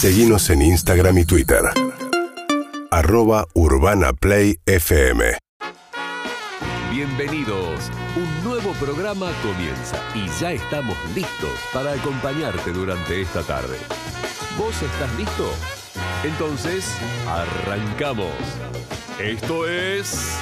[0.00, 1.58] Seguimos en Instagram y Twitter.
[2.92, 5.36] Arroba Urbana Play FM.
[6.92, 7.90] Bienvenidos.
[8.14, 13.76] Un nuevo programa comienza y ya estamos listos para acompañarte durante esta tarde.
[14.56, 15.52] ¿Vos estás listo?
[16.22, 16.94] Entonces,
[17.26, 18.36] arrancamos.
[19.18, 20.38] Esto es...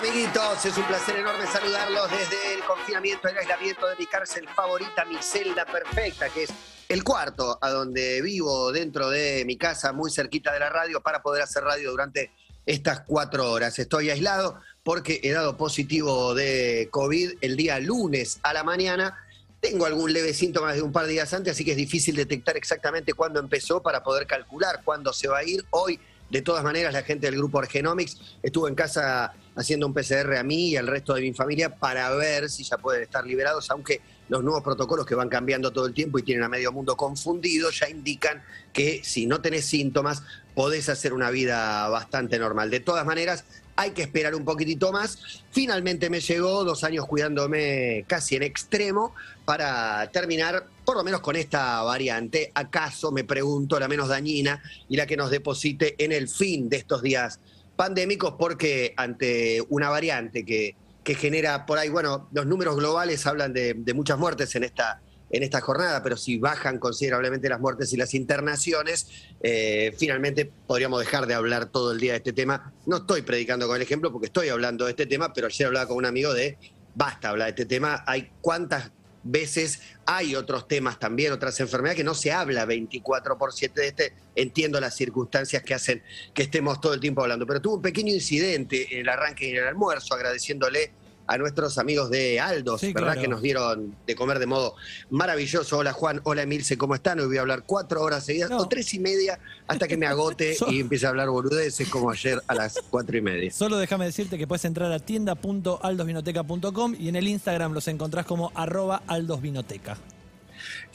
[0.00, 5.04] amiguitos, es un placer enorme saludarlos desde el confinamiento, el aislamiento de mi cárcel favorita,
[5.04, 6.50] mi celda perfecta, que es
[6.88, 11.20] el cuarto a donde vivo dentro de mi casa, muy cerquita de la radio, para
[11.20, 12.32] poder hacer radio durante
[12.64, 13.78] estas cuatro horas.
[13.78, 19.18] Estoy aislado porque he dado positivo de COVID el día lunes a la mañana.
[19.60, 22.56] Tengo algún leve síntoma de un par de días antes, así que es difícil detectar
[22.56, 25.62] exactamente cuándo empezó para poder calcular cuándo se va a ir.
[25.68, 26.00] Hoy,
[26.30, 30.42] de todas maneras, la gente del grupo Argenomics estuvo en casa haciendo un PCR a
[30.44, 34.00] mí y al resto de mi familia para ver si ya pueden estar liberados, aunque
[34.28, 37.70] los nuevos protocolos que van cambiando todo el tiempo y tienen a medio mundo confundido
[37.70, 40.22] ya indican que si no tenés síntomas
[40.54, 42.70] podés hacer una vida bastante normal.
[42.70, 43.44] De todas maneras,
[43.74, 45.42] hay que esperar un poquitito más.
[45.50, 51.36] Finalmente me llegó dos años cuidándome casi en extremo para terminar por lo menos con
[51.36, 52.50] esta variante.
[52.52, 56.78] ¿Acaso, me pregunto, la menos dañina y la que nos deposite en el fin de
[56.78, 57.38] estos días
[57.76, 58.34] pandémicos?
[58.36, 60.74] Porque ante una variante que,
[61.04, 65.44] que genera por ahí, bueno, los números globales hablan de, muchas muertes en esta en
[65.44, 69.06] esta jornada, pero si bajan considerablemente las muertes y las internaciones,
[69.44, 72.72] eh, finalmente podríamos dejar de hablar todo el día de este tema.
[72.86, 75.86] No estoy predicando con el ejemplo porque estoy hablando de este tema, pero ayer hablaba
[75.86, 76.58] con un amigo de
[76.96, 78.02] basta hablar de este tema.
[78.08, 78.90] Hay cuántas
[79.22, 83.86] veces hay otros temas también, otras enfermedades que no se habla 24 por 7 de
[83.88, 84.12] este.
[84.34, 88.12] Entiendo las circunstancias que hacen que estemos todo el tiempo hablando, pero tuvo un pequeño
[88.12, 90.92] incidente en el arranque y en el almuerzo, agradeciéndole
[91.30, 93.12] a nuestros amigos de Aldos, Sí, ¿verdad?
[93.12, 93.20] claro.
[93.22, 94.74] Que nos dieron de comer de modo
[95.10, 95.78] maravilloso.
[95.78, 97.20] Hola Juan, hola Emilce, ¿cómo están?
[97.20, 98.58] Hoy voy a hablar cuatro horas seguidas No.
[98.58, 102.10] o tres y media hasta que me agote So- y empiece a hablar boludeces como
[102.10, 103.48] ayer a las cuatro y media.
[103.52, 108.50] Solo déjame decirte que puedes entrar a tienda.aldosvinoteca.com y en el Instagram los encontrás como
[108.56, 109.96] arroba aldosvinoteca.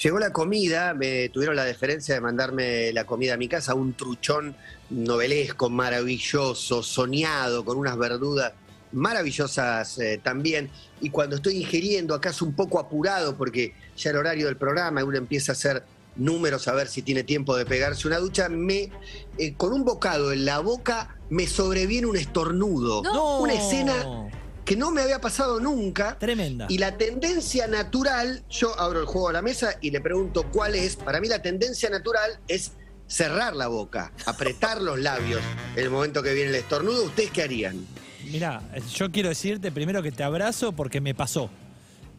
[0.03, 3.93] Llegó la comida, me tuvieron la deferencia de mandarme la comida a mi casa, un
[3.93, 4.53] truchón
[4.89, 8.51] novelesco, maravilloso, soñado, con unas verduras
[8.95, 10.69] maravillosas eh, también.
[11.01, 15.17] Y cuando estoy ingiriendo, acaso un poco apurado, porque ya el horario del programa, uno
[15.17, 15.83] empieza a hacer
[16.15, 18.89] números a ver si tiene tiempo de pegarse una ducha, me
[19.37, 23.03] eh, con un bocado en la boca me sobreviene un estornudo.
[23.03, 23.41] ¡No!
[23.41, 24.29] Una escena
[24.63, 26.17] que no me había pasado nunca.
[26.17, 26.65] Tremenda.
[26.69, 30.75] Y la tendencia natural, yo abro el juego a la mesa y le pregunto cuál
[30.75, 30.95] es.
[30.95, 32.71] Para mí la tendencia natural es
[33.07, 35.41] cerrar la boca, apretar los labios
[35.75, 37.05] en el momento que viene el estornudo.
[37.05, 37.85] ¿Ustedes qué harían?
[38.31, 38.61] Mirá,
[38.93, 41.49] yo quiero decirte primero que te abrazo porque me pasó.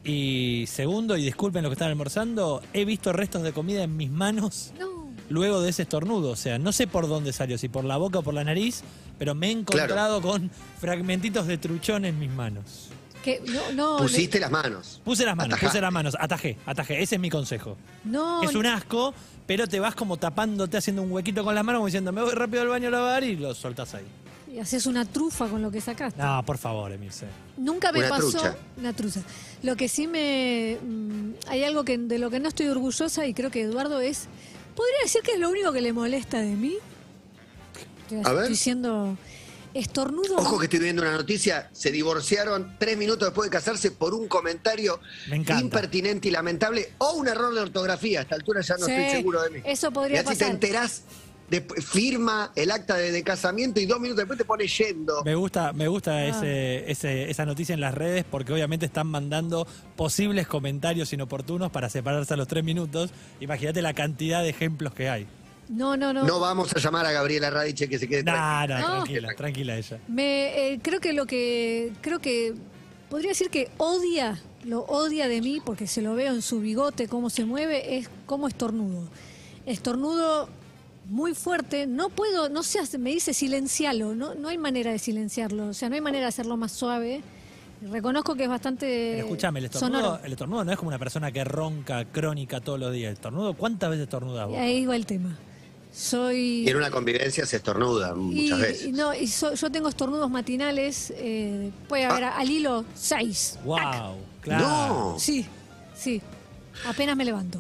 [0.05, 4.11] Y segundo, y disculpen lo que están almorzando, he visto restos de comida en mis
[4.11, 4.73] manos
[5.29, 6.31] luego de ese estornudo.
[6.31, 8.83] O sea, no sé por dónde salió, si por la boca o por la nariz,
[9.19, 10.51] pero me he encontrado con
[10.81, 12.89] fragmentitos de truchón en mis manos.
[13.25, 15.01] Que no, no, Pusiste las manos.
[15.05, 17.03] Puse las manos, puse las manos, atajé, atajé.
[17.03, 17.77] Ese es mi consejo.
[18.05, 19.13] no, Es un asco,
[19.47, 22.35] pero te vas como tapándote, haciendo un huequito con las manos, como diciendo, me voy
[22.35, 24.05] rápido al baño a lavar y lo soltás ahí.
[24.57, 26.19] Y haces una trufa con lo que sacaste.
[26.23, 27.27] No, por favor, Emilce.
[27.59, 28.57] Nunca me Una pasó trucha.
[28.79, 29.21] una trucha.
[29.63, 33.35] Lo que sí me mm, hay algo que de lo que no estoy orgullosa y
[33.35, 34.29] creo que Eduardo es
[34.75, 36.75] podría decir que es lo único que le molesta de mí.
[38.05, 38.37] Estoy A ver.
[38.45, 39.19] Estoy diciendo
[39.75, 40.37] estornudo.
[40.39, 44.27] Ojo que estoy viendo una noticia, se divorciaron tres minutos después de casarse por un
[44.27, 45.61] comentario Me encanta.
[45.63, 48.21] impertinente y lamentable o un error de ortografía.
[48.21, 49.61] A esta altura ya no Sí, estoy seguro de mí.
[49.67, 50.51] eso podría y así te pasar.
[50.51, 51.03] enterás,
[51.51, 55.23] después, firma el acta de, de casamiento y dos minutos después te pone yendo.
[55.25, 56.27] Me gusta, me gusta Ah.
[56.27, 61.89] ese, ese- esa noticia en las redes porque obviamente están mandando posibles comentarios inoportunos para
[61.89, 63.11] separarse a los tres minutos.
[63.41, 65.27] Imagínate la cantidad de ejemplos que hay.
[65.69, 66.25] No, no, no.
[66.25, 68.79] No vamos a llamar a Gabriela Radiche que se quede Nah, tranquila.
[68.79, 68.95] nah, No.
[69.05, 69.99] tranquila, tranquila ella.
[70.07, 72.55] Me eh, creo que lo que creo que
[73.11, 77.09] podría decir que odia, lo odia de mí porque se lo veo en su bigote
[77.09, 79.09] cómo se mueve es como estornudo.
[79.65, 80.49] Estornudo
[81.09, 85.69] muy fuerte, no puedo, no sé, me dice silenciarlo, no no hay manera de silenciarlo,
[85.69, 87.23] o sea, no hay manera de hacerlo más suave.
[87.83, 88.87] Reconozco que es bastante
[89.17, 90.25] Pero escúchame, el estornudo, sonoro.
[90.25, 93.09] el estornudo no es como una persona que ronca crónica todos los días.
[93.11, 94.57] El estornudo, ¿cuántas veces estornudas vos?
[94.59, 95.37] ahí va el tema.
[95.93, 98.87] Soy Y en una convivencia se estornuda muchas y, veces.
[98.87, 102.37] y no, y so- yo tengo estornudos matinales, eh, puede haber Ah.
[102.39, 103.59] al hilo seis.
[103.65, 103.79] Wow,
[104.41, 104.65] claro.
[104.67, 105.17] No.
[105.19, 105.47] Sí,
[105.95, 106.21] sí.
[106.87, 107.59] Apenas me levanto.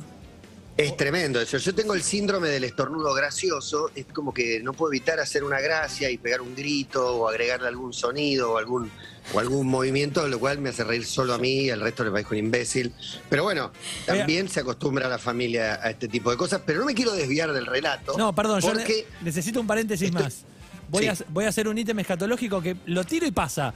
[0.76, 1.56] Es tremendo eso.
[1.56, 3.90] Yo tengo el síndrome del estornudo gracioso.
[3.94, 7.69] Es como que no puedo evitar hacer una gracia y pegar un grito o agregarle
[7.69, 8.90] algún sonido o algún,
[9.32, 12.11] o algún movimiento, lo cual me hace reír solo a mí y al resto le
[12.11, 12.93] parezco un imbécil.
[13.31, 13.73] Pero bueno,
[14.05, 16.61] también se acostumbra a la familia a este tipo de cosas.
[16.67, 18.19] Pero no me quiero desviar del relato.
[18.19, 20.44] No, perdón, yo ne- necesito un paréntesis Estoy- más.
[20.90, 21.08] Voy, Sí.
[21.08, 23.73] a, voy a hacer un ítem escatológico que lo tiro y pasa.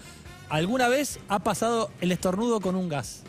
[0.50, 3.22] ¿Alguna vez ha pasado el estornudo con un gas?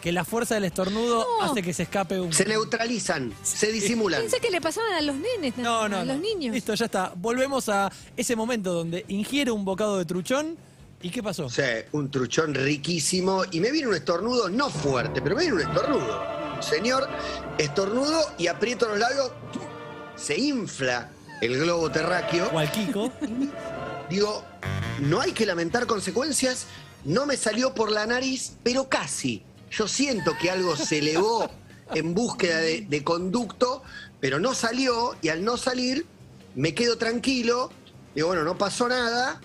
[0.00, 1.44] Que la fuerza del estornudo No.
[1.50, 2.32] hace que se escape un...
[2.32, 4.20] se neutralizan, se disimulan.
[4.22, 6.12] Pensé que le pasaban a los nenes, No, no, a no.
[6.12, 6.54] los niños.
[6.54, 7.12] Listo, ya está.
[7.16, 10.56] Volvemos a ese momento donde ingiere un bocado de truchón.
[11.02, 11.46] ¿Y qué pasó?
[11.46, 13.42] O sea, un truchón riquísimo.
[13.50, 16.22] Y me viene un estornudo, no fuerte, pero me viene un estornudo.
[16.56, 17.08] Un señor
[17.58, 19.30] estornudo y aprieto los labios,
[20.16, 21.10] se infla
[21.40, 22.48] el globo terráqueo.
[22.52, 23.12] O al Kiko.
[24.08, 24.42] Digo,
[25.00, 26.66] no hay que lamentar consecuencias.
[27.04, 29.42] No me salió por la nariz, pero casi.
[29.70, 31.50] Yo siento que algo se elevó
[31.94, 33.82] en búsqueda de, de conducto,
[34.20, 36.06] pero no salió y al no salir
[36.54, 37.70] me quedo tranquilo.
[38.14, 39.40] Digo, bueno, no pasó nada.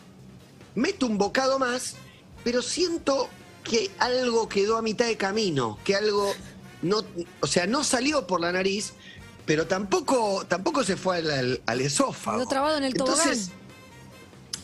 [0.76, 1.96] Meto un bocado más,
[2.44, 3.28] pero siento
[3.64, 6.34] que algo quedó a mitad de camino, que algo
[6.82, 7.04] no,
[7.42, 8.94] o sea, no salió por la nariz,
[9.46, 12.38] pero tampoco, tampoco se fue al, al- al esófago.
[12.40, 13.52] Quedó trabado en el Entonces,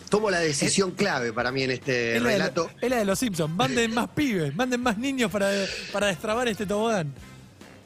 [0.10, 2.70] tomo la decisión clave para mí en este Es la, de, relato.
[2.82, 3.54] es la de los Simpsons.
[3.54, 5.50] Manden más pibes, manden más niños para,
[5.92, 7.14] para destrabar este tobogán.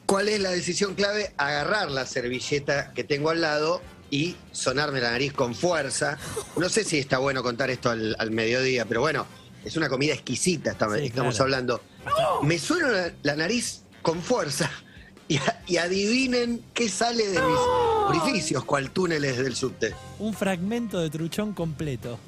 [0.06, 1.32] ¿Cuál es la decisión clave?
[1.36, 3.80] Agarrar la servilleta que tengo al lado
[4.10, 6.18] y sonarme la nariz con fuerza.
[6.56, 9.26] No sé si está bueno contar esto al, al mediodía, pero bueno,
[9.64, 11.44] es una comida exquisita, estamos, Sí, estamos claro.
[11.44, 11.80] hablando.
[12.42, 14.70] Me sueno la, la nariz con fuerza
[15.28, 17.58] y, y adivinen qué sale de mis
[18.02, 19.94] orificios, cual túneles del subte.
[20.18, 22.18] Un fragmento de truchón completo.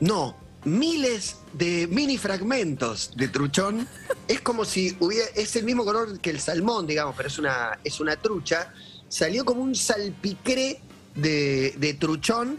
[0.00, 3.88] No, miles de mini fragmentos de truchón.
[4.28, 7.78] Es como si hubiera, es el mismo color que el salmón, digamos, pero es una,
[7.82, 8.74] es una trucha.
[9.08, 10.82] Salió como un salpicré
[11.14, 12.58] de, de truchón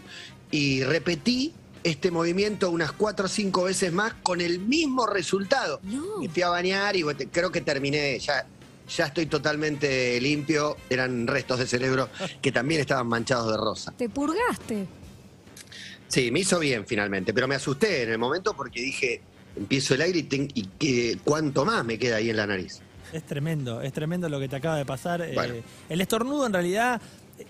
[0.50, 1.54] y repetí
[1.84, 5.78] este movimiento unas cuatro o cinco veces más con el mismo resultado.
[5.84, 6.18] No.
[6.18, 8.46] Me fui a bañar y creo que terminé, ya,
[8.96, 10.76] ya estoy totalmente limpio.
[10.88, 12.08] Eran restos de cerebro
[12.42, 13.92] que también estaban manchados de rosa.
[13.96, 14.86] Te purgaste.
[16.08, 19.20] Sí, me hizo bien finalmente, pero me asusté en el momento porque dije,
[19.56, 22.80] empiezo el aire y, ten- y que- cuánto más me queda ahí en la nariz.
[23.12, 25.20] Es tremendo, es tremendo lo que te acaba de pasar.
[25.22, 27.00] Eh, el estornudo en realidad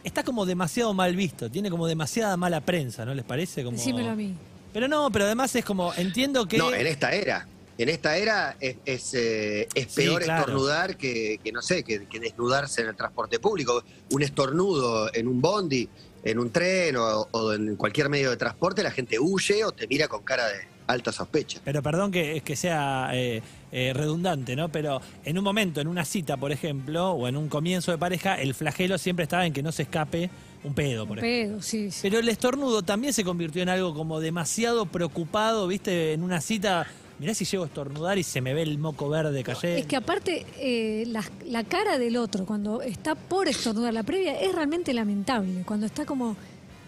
[0.05, 3.65] está como demasiado mal visto, tiene como demasiada mala prensa, ¿no les parece?
[3.65, 3.77] Como...
[3.77, 4.35] Decímelo a mí.
[4.73, 6.57] Pero no, pero además es como, entiendo que...
[6.59, 7.47] No, en esta era.
[7.83, 10.41] En esta era es, es, eh, es Sí, peor claro.
[10.41, 13.83] estornudar que, que, no sé, que, que desnudarse en el transporte público.
[14.11, 15.89] Un estornudo en un bondi,
[16.23, 19.87] en un tren o, o en cualquier medio de transporte, la gente huye o te
[19.87, 21.61] mira con cara de alta sospecha.
[21.65, 23.41] Pero perdón que, que sea eh,
[23.73, 24.69] eh, redundante, ¿no?
[24.71, 28.35] Pero en un momento, en una cita, por ejemplo, o en un comienzo de pareja,
[28.41, 30.29] el flagelo siempre estaba en que no se escape
[30.65, 31.53] un pedo, por Un ejemplo.
[31.55, 31.91] pedo, sí.
[31.93, 32.01] sí.
[32.03, 36.13] Pero el estornudo también se convirtió en algo como demasiado preocupado, ¿viste?
[36.13, 36.87] En una cita,
[37.21, 39.79] mirá si llego a estornudar y se me ve el moco verde cayendo.
[39.79, 44.41] Es que aparte, eh, la, la cara del otro, cuando está por estornudar la previa,
[44.41, 45.63] es realmente lamentable.
[45.67, 46.37] Cuando está como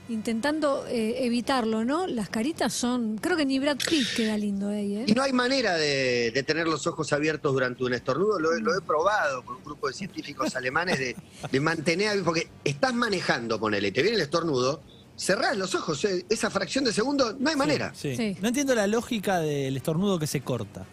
[0.08, 2.06] intentando eh, evitarlo, ¿no?
[2.06, 3.18] Las caritas son.
[3.18, 5.04] Creo que ni Brad Pitt queda lindo ahí, ¿eh?
[5.06, 8.60] Y no hay manera de, de tener los ojos abiertos durante un estornudo, lo, he-
[8.60, 11.16] lo he probado con un grupo de científicos alemanes de,
[11.50, 14.82] de mantener, porque estás manejando, ponele, te viene el estornudo,
[15.16, 17.92] cerrás los ojos, eh, esa fracción de segundo, no hay manera.
[17.94, 18.16] Sí.
[18.16, 18.36] Sí.
[18.40, 20.84] No entiendo la lógica del estornudo que se corta.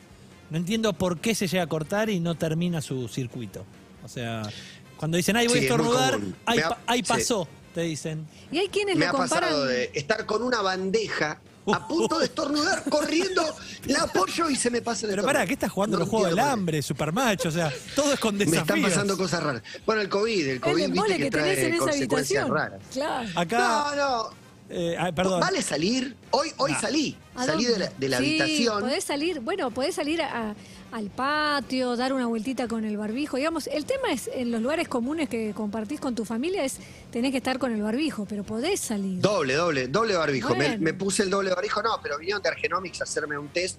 [0.49, 3.65] No entiendo por qué se llega a cortar y no termina su circuito.
[4.03, 4.43] O sea,
[4.97, 6.35] cuando dicen, ay, voy Sí, a es estornudar, común.
[6.45, 6.59] ahí,
[7.03, 8.27] pa- pasó, te dicen.
[8.51, 9.67] Y hay quienes Me lo ha pasado comparan.
[9.67, 11.39] de estar con una bandeja
[11.75, 13.43] a punto de estornudar, corriendo,
[13.85, 16.29] la apoyo y se me pasa el Pero pará, ¿qué estás jugando No los juegos
[16.29, 17.49] del hambre, supermacho?
[17.49, 18.67] O sea, todo es con Me desafíos.
[18.67, 19.63] están pasando cosas raras.
[19.85, 22.81] Bueno, el COVID, el el COVID embole viste que, que tenés trae en consecuencias raras.
[22.91, 23.29] Claro.
[23.35, 24.29] Acá, No, no,
[24.69, 25.39] eh, ay, perdón.
[25.39, 26.15] ¿Vale salir?
[26.31, 26.79] Hoy, hoy No.
[26.81, 27.17] salí.
[27.35, 28.81] ¿A Salí de la, de la Sí, habitación.
[28.81, 30.53] Podés salir, bueno, podés salir a-
[30.91, 33.37] al patio, dar una vueltita con el barbijo.
[33.37, 36.77] Digamos, el tema es en los lugares comunes que compartís con tu familia es
[37.11, 39.19] tenés que estar con el barbijo, pero podés salir.
[39.21, 40.49] Doble, doble, doble barbijo.
[40.55, 40.77] Me, Bueno.
[40.83, 43.77] me puse el doble barbijo, no, pero vinieron de Argenomics a hacerme un test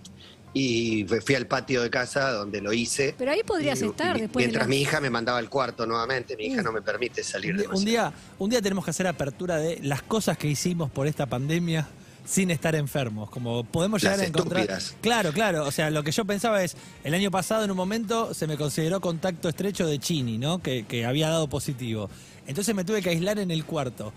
[0.53, 3.15] y fui al patio de casa donde lo hice.
[3.17, 5.49] Pero ahí podrías Y- estar y después de Mientras la- mi hija me mandaba al
[5.49, 6.65] cuarto nuevamente, mi hija Uh.
[6.65, 9.79] no me permite salir Un día, un día, un día tenemos que hacer apertura de
[9.83, 11.87] las cosas que hicimos por esta pandemia
[12.25, 13.31] sin estar enfermos.
[13.31, 14.61] Como podemos Las llegar a encontrar.
[14.63, 14.97] estúpidas.
[15.01, 15.67] Claro, claro.
[15.67, 18.57] O sea, lo que yo pensaba es, el año pasado en un momento se me
[18.57, 20.61] consideró contacto estrecho de Chini, ¿no?
[20.61, 22.09] Que, que había dado positivo.
[22.47, 24.13] Entonces me tuve que aislar en el cuarto.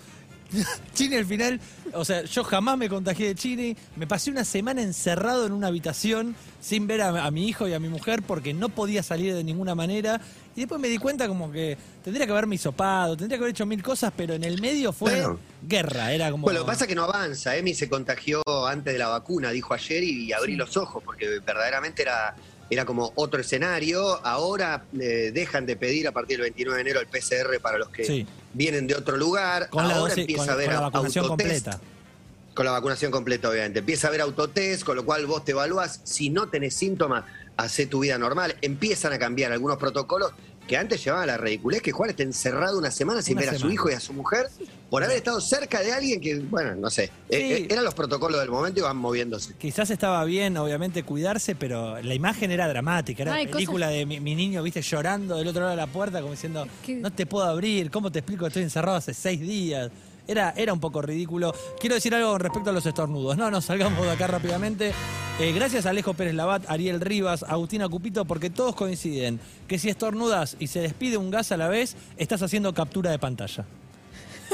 [0.93, 1.59] Chini al final,
[1.93, 3.77] o sea, yo jamás me contagié de Chini.
[3.95, 7.73] Me pasé una semana encerrado en una habitación sin ver a, a mi hijo y
[7.73, 10.21] a mi mujer porque no podía salir de ninguna manera.
[10.55, 13.65] Y después me di cuenta como que tendría que haberme hisopado, tendría que haber hecho
[13.65, 15.25] mil cosas, pero en el medio fue
[15.63, 16.11] guerra.
[16.11, 16.43] Era como.
[16.43, 17.55] Bueno, lo que pasa es que no avanza.
[17.55, 22.03] Emi se contagió antes de la vacuna, dijo ayer, y, abrí los ojos, porque verdaderamente
[22.03, 22.35] era,
[22.73, 24.25] era como otro escenario.
[24.25, 27.89] Ahora eh, dejan de pedir a partir del 29 de enero el PCR para los
[27.89, 28.27] que Sí.
[28.53, 29.69] vienen de otro lugar.
[29.69, 31.65] con la, Ahora dosis- empieza con- a haber con la vacunación autotest.
[31.65, 31.79] completa.
[32.53, 33.79] Con la vacunación completa, obviamente.
[33.79, 36.01] Empieza a haber autotest, con lo cual vos te evaluás.
[36.03, 37.23] Si no tenés síntomas,
[37.57, 38.55] hacé tu vida normal.
[38.61, 40.31] Empiezan a cambiar algunos protocolos
[40.67, 43.55] que antes llevaban a la ridiculez que Juan esté encerrado una semana sin Una ver
[43.55, 44.47] a su hijo y a su mujer
[44.89, 47.05] por haber estado cerca de alguien que, bueno, no sé.
[47.05, 49.55] Eh, eh, eran los protocolos del momento y van moviéndose.
[49.57, 53.23] Quizás estaba bien, obviamente, cuidarse, pero la imagen era dramática.
[53.23, 56.19] Era Hay película de mi, mi niño, viste, llorando del otro lado de la puerta,
[56.21, 56.95] como diciendo, ¿Qué?
[56.95, 59.91] no te puedo abrir, ¿cómo te explico que estoy encerrado hace seis días?
[60.27, 61.53] Era, era un poco ridículo.
[61.79, 63.35] Quiero decir algo respecto a los estornudos.
[63.37, 64.93] No, nos salgamos de acá rápidamente.
[65.39, 69.89] Eh, gracias a Alejo Pérez Labat, Ariel Rivas, Agustina Cupito, porque todos coinciden que si
[69.89, 73.65] estornudas y se despide un gas a la vez, estás haciendo captura de pantalla.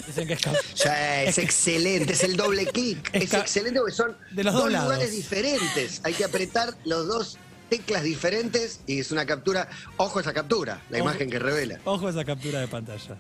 [0.08, 0.42] Dicen que es
[0.84, 3.10] Ya, es excelente, es el doble clic.
[3.14, 4.90] Es Es ca- excelente porque son de los dos dos lados.
[4.92, 6.02] lugares diferentes.
[6.04, 7.38] Hay que apretar los dos
[7.70, 9.70] teclas diferentes y es una captura.
[9.98, 11.10] Ojo a esa captura, la Ojo.
[11.10, 11.80] imagen que revela.
[11.86, 13.18] Ojo a esa captura de pantalla.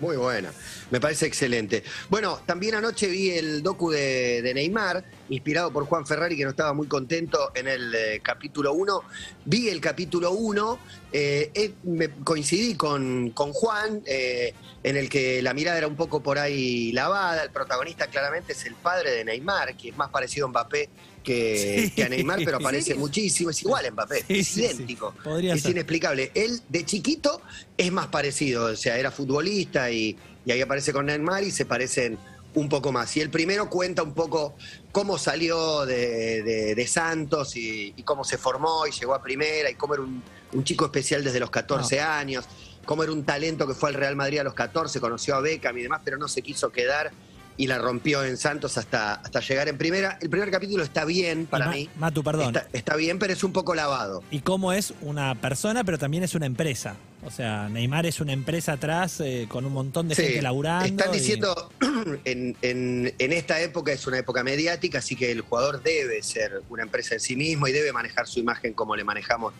[0.00, 0.50] Muy buena,
[0.90, 1.84] me parece excelente.
[2.08, 6.50] Bueno, también anoche vi el docu de, de Neymar, inspirado por Juan Ferrari, que no
[6.50, 9.02] estaba muy contento en el eh, capítulo 1.
[9.44, 10.78] Vi el capítulo 1,
[11.12, 16.22] eh, eh, me coincidí con, con Juan, en el que la mirada era un poco
[16.22, 17.44] por ahí lavada.
[17.44, 20.88] El protagonista claramente es el padre de Neymar, que es más parecido a Mbappé
[21.22, 21.90] que, Sí.
[21.94, 23.50] que a Neymar, pero aparece muchísimo.
[23.50, 25.14] Es igual a Mbappé, Sí, es idéntico.
[25.42, 25.72] Es ser.
[25.72, 26.32] inexplicable.
[26.34, 27.40] Él de chiquito
[27.76, 31.66] es más parecido, o sea, era futbolista y, y ahí aparece con Neymar y se
[31.66, 32.18] parecen
[32.54, 33.16] un poco más.
[33.16, 34.54] Y el primero cuenta un poco
[34.92, 39.70] cómo salió de, de- de Santos y, y cómo se formó y llegó a primera
[39.70, 42.46] y cómo era un, un chico especial desde los 14 años,
[42.84, 45.78] cómo era un talento que fue al Real Madrid a los 14, conoció a Beckham
[45.78, 47.12] y demás, pero no se quiso quedar
[47.56, 50.18] y la rompió en Santos hasta, hasta llegar en primera.
[50.22, 51.90] El primer capítulo está bien para Ma- mí.
[51.96, 52.56] Matu, perdón.
[52.56, 54.22] Está, está bien, pero es un poco lavado.
[54.30, 56.96] y cómo es una persona, pero también es una empresa.
[57.22, 60.86] O sea, Neymar es una empresa atrás eh, con un montón de Sí, gente laburando.
[60.86, 61.70] Están y- diciendo,
[62.24, 66.62] en, en- en esta época es una época mediática, así que el jugador debe ser
[66.70, 69.52] una empresa en sí mismo y debe manejar su imagen como le manejamos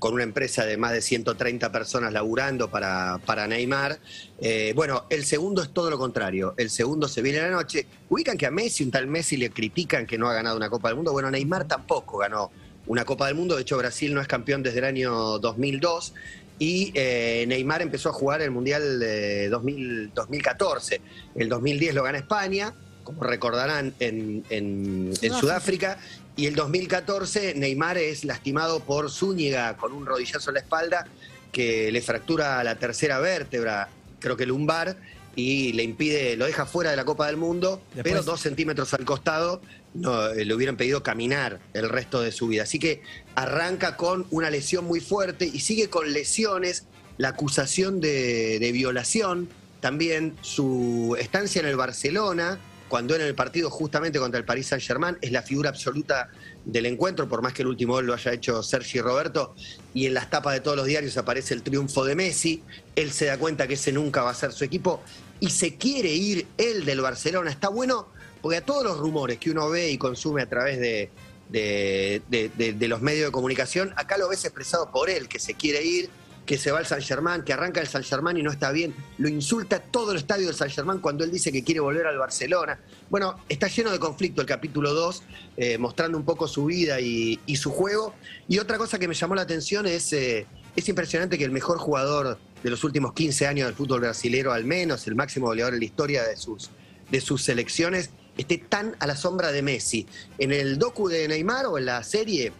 [0.00, 4.00] con una empresa de más de 130 personas laburando para, para Neymar.
[4.40, 6.52] Eh, bueno, el segundo es todo lo contrario.
[6.58, 7.86] El segundo se viene a la noche.
[8.10, 10.88] Ubican que a Messi, un tal Messi, le critican que no ha ganado una Copa
[10.88, 11.12] del Mundo.
[11.12, 12.50] Bueno, Neymar tampoco ganó
[12.86, 13.54] una Copa del Mundo.
[13.56, 16.12] De hecho, Brasil no es campeón desde el año 2002.
[16.58, 21.00] Y eh, Neymar empezó a jugar el Mundial de 2000 2014.
[21.34, 25.98] El 2010 lo gana España, como recordarán, en, en- en Sudáfrica.
[26.36, 31.06] Y el 2014 Neymar es lastimado por Zúñiga con un rodillazo en la espalda
[31.52, 34.96] que le fractura la tercera vértebra, creo que lumbar,
[35.36, 38.94] y le impide, lo deja fuera de la Copa del Mundo, Después- pero dos centímetros
[38.94, 39.60] al costado
[39.94, 42.64] no, eh, le hubieran pedido caminar el resto de su vida.
[42.64, 43.02] Así que
[43.34, 46.86] arranca con una lesión muy fuerte y sigue con lesiones,
[47.16, 49.48] la acusación de, de violación,
[49.80, 52.58] también su estancia en el Barcelona,
[52.88, 56.30] cuando en el partido justamente contra el Paris Saint-Germain es la figura absoluta
[56.64, 59.54] del encuentro, por más que el último gol lo haya hecho Sergi Roberto,
[59.92, 62.62] y en las tapas de todos los diarios aparece el triunfo de Messi,
[62.96, 65.02] él se da cuenta que ese nunca va a ser su equipo
[65.40, 67.50] y se quiere ir él del Barcelona.
[67.50, 68.08] Está bueno
[68.44, 71.10] porque a todos los rumores que uno ve y consume a través de,
[71.48, 75.82] de, de- los medios de comunicación, acá lo ves expresado por él, que se quiere
[75.82, 76.10] ir,
[76.44, 78.94] que se va al San Germán, que arranca el San Germán y no está bien.
[79.16, 82.18] Lo insulta todo el estadio del San Germán cuando él dice que quiere volver al
[82.18, 82.78] Barcelona.
[83.08, 85.22] Bueno, está lleno de conflicto el capítulo 2,
[85.56, 88.14] eh, mostrando un poco su vida y, y su juego.
[88.46, 90.46] Y otra cosa que me llamó la atención es, eh,
[90.76, 94.66] es impresionante que el mejor jugador de los últimos 15 años del fútbol brasilero, al
[94.66, 96.68] menos, el máximo goleador en la historia de sus,
[97.10, 100.06] de sus selecciones, esté tan a la sombra de Messi.
[100.38, 102.52] En el docu de Neymar o en la serie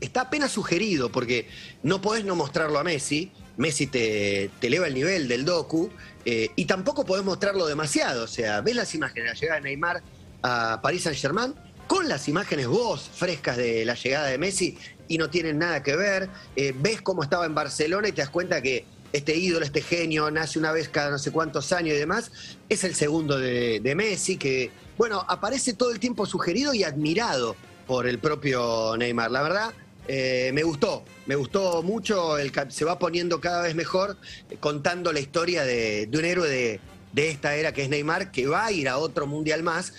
[0.00, 1.48] está apenas sugerido, porque
[1.82, 5.90] no podés no mostrarlo a Messi, Messi te, te eleva el nivel del docu,
[6.24, 9.64] eh, y tampoco podés mostrarlo demasiado, o sea, ves las imágenes de la llegada de
[9.64, 10.02] Neymar
[10.42, 11.54] a París Saint Germain,
[11.86, 15.96] con las imágenes vos frescas de la llegada de Messi, y no tienen nada que
[15.96, 19.80] ver, Eh, ves cómo estaba en Barcelona y te das cuenta que este ídolo, este
[19.80, 22.32] genio, nace una vez cada no sé cuántos años y demás,
[22.68, 27.54] es el segundo de, Messi, que, bueno, aparece todo el tiempo sugerido y admirado
[27.86, 29.30] por el propio Neymar.
[29.30, 29.72] La verdad,
[30.08, 34.16] eh, me gustó, me gustó mucho, el, se va poniendo cada vez mejor
[34.50, 36.80] eh, contando la historia de, un héroe de,
[37.12, 39.92] de esta era que es Neymar, que va a ir a otro mundial más.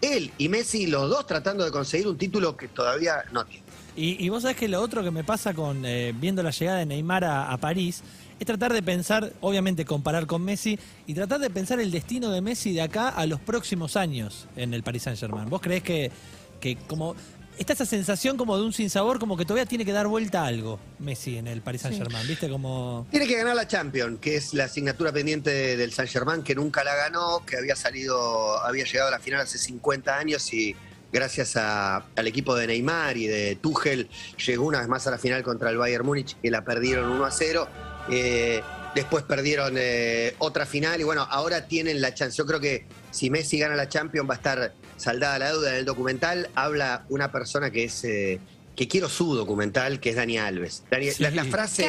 [0.00, 3.64] Él y Messi, los dos tratando de conseguir un título que todavía no tiene.
[3.96, 6.86] Y, vos sabés que lo otro que me pasa con eh, viendo la llegada de
[6.86, 8.02] Neymar a, París
[8.40, 12.40] es tratar de pensar, obviamente comparar con Messi, y tratar de pensar el destino de
[12.40, 15.48] Messi de acá a los próximos años en el Paris Saint Germain.
[15.48, 16.10] ¿Vos creés que,
[16.58, 17.14] que como
[17.58, 20.46] está esa sensación como de un sinsabor, como que todavía tiene que dar vuelta a
[20.46, 22.48] algo Messi en el Paris Saint Germain, ¿viste?
[22.48, 23.06] Como...
[23.10, 26.82] Tiene que ganar la Champions, que es la asignatura pendiente del Saint Germain, que nunca
[26.82, 30.74] la ganó, que había salido, había llegado a la final hace 50 años y
[31.12, 34.08] gracias al equipo de Neymar y de Tuchel,
[34.46, 37.24] llegó una vez más a la final contra el Bayern Múnich, que la perdieron 1
[37.26, 37.68] a 0.
[38.08, 38.62] Eh,
[38.94, 42.36] después perdieron eh, otra final y bueno, ahora tienen la chance.
[42.36, 45.70] Yo creo que si Messi gana la Champions va a estar saldada la deuda.
[45.70, 48.04] En el documental habla una persona que es...
[48.04, 48.40] Eh,
[48.76, 50.84] que quiero su documental, que es Dani Alves.
[51.18, 51.86] la, frase,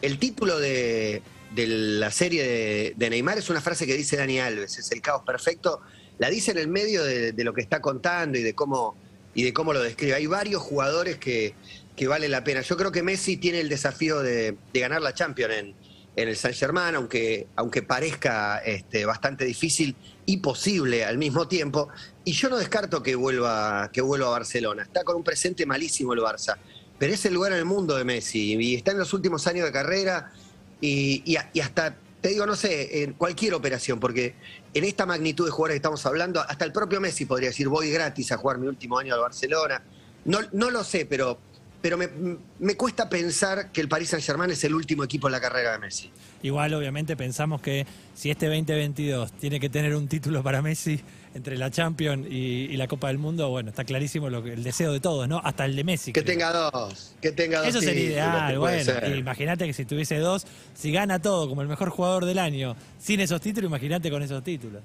[0.00, 1.22] el título de,
[1.54, 5.82] la serie de, Neymar es una frase que dice Dani Alves, es el caos perfecto
[6.22, 8.94] la dice en el medio de, lo que está contando y de cómo,
[9.34, 10.14] y de cómo lo describe.
[10.14, 11.54] Hay varios jugadores que,
[11.96, 12.60] que vale la pena.
[12.62, 15.74] Yo creo que Messi tiene el desafío de, ganar la Champions en,
[16.14, 19.96] el Saint Germain, aunque, aunque parezca este, bastante difícil
[20.26, 21.88] y posible al mismo tiempo.
[22.24, 24.82] Y yo no descarto que vuelva, que vuelva a Barcelona.
[24.82, 26.56] Está con un presente malísimo el Barça,
[26.98, 29.64] pero es el lugar en el mundo de Messi y está en los últimos años
[29.64, 30.32] de carrera
[30.80, 34.36] y, y hasta te digo, no sé, en cualquier operación, porque
[34.72, 37.90] en esta magnitud de jugadores que estamos hablando, hasta el propio Messi podría decir, voy
[37.90, 39.82] gratis a jugar mi último año al Barcelona.
[40.24, 41.40] No, no lo sé, pero,
[41.82, 45.40] pero me, cuesta pensar que el Paris Saint Germain es el último equipo en la
[45.40, 46.10] carrera de Messi.
[46.42, 47.84] Igual, obviamente, pensamos que
[48.14, 51.00] si este 2022 tiene que tener un título para Messi,
[51.34, 54.92] entre la Champions y, la Copa del Mundo, bueno, está clarísimo lo que, el deseo
[54.92, 55.40] de todos, ¿no?
[55.42, 56.12] Hasta el de Messi.
[56.12, 57.68] Que tenga dos, que tenga dos.
[57.68, 58.92] Eso sería ideal, bueno.
[59.16, 63.20] Imagínate que si tuviese dos, si gana todo como el mejor jugador del año, sin
[63.20, 64.82] esos títulos, imagínate con esos títulos.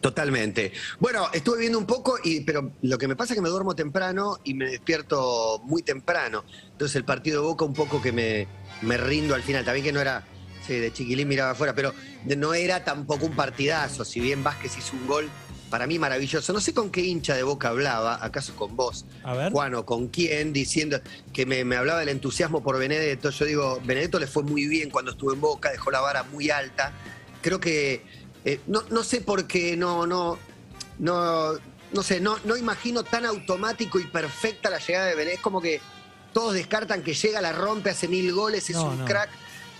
[0.00, 0.72] Totalmente.
[1.00, 3.74] Bueno, estuve viendo un poco, y, pero lo que me pasa es que me duermo
[3.74, 6.44] temprano y me despierto muy temprano.
[6.70, 8.46] Entonces el partido de Boca un poco que me,
[8.82, 9.64] me rindo al final.
[9.64, 10.24] También que no era
[10.76, 11.94] de chiquilín miraba afuera, pero
[12.36, 14.04] no era tampoco un partidazo.
[14.04, 15.30] Si bien Vázquez hizo un gol,
[15.70, 16.52] para mí maravilloso.
[16.52, 19.52] No sé con qué hincha de boca hablaba, acaso con vos, A ver.
[19.52, 21.00] Juan, o con quién, diciendo
[21.32, 23.30] que me, hablaba del entusiasmo por Benedetto.
[23.30, 26.50] Yo digo, Benedetto le fue muy bien cuando estuvo en boca, dejó la vara muy
[26.50, 26.92] alta.
[27.40, 28.04] Creo que,
[28.48, 30.38] eh, no, no sé por qué, no, no,
[30.98, 31.52] no,
[31.92, 35.36] no sé, no, no imagino tan automático y perfecta la llegada de Benedetto.
[35.36, 35.82] Es como que
[36.32, 39.28] todos descartan que llega, la rompe, hace mil goles, es un crack.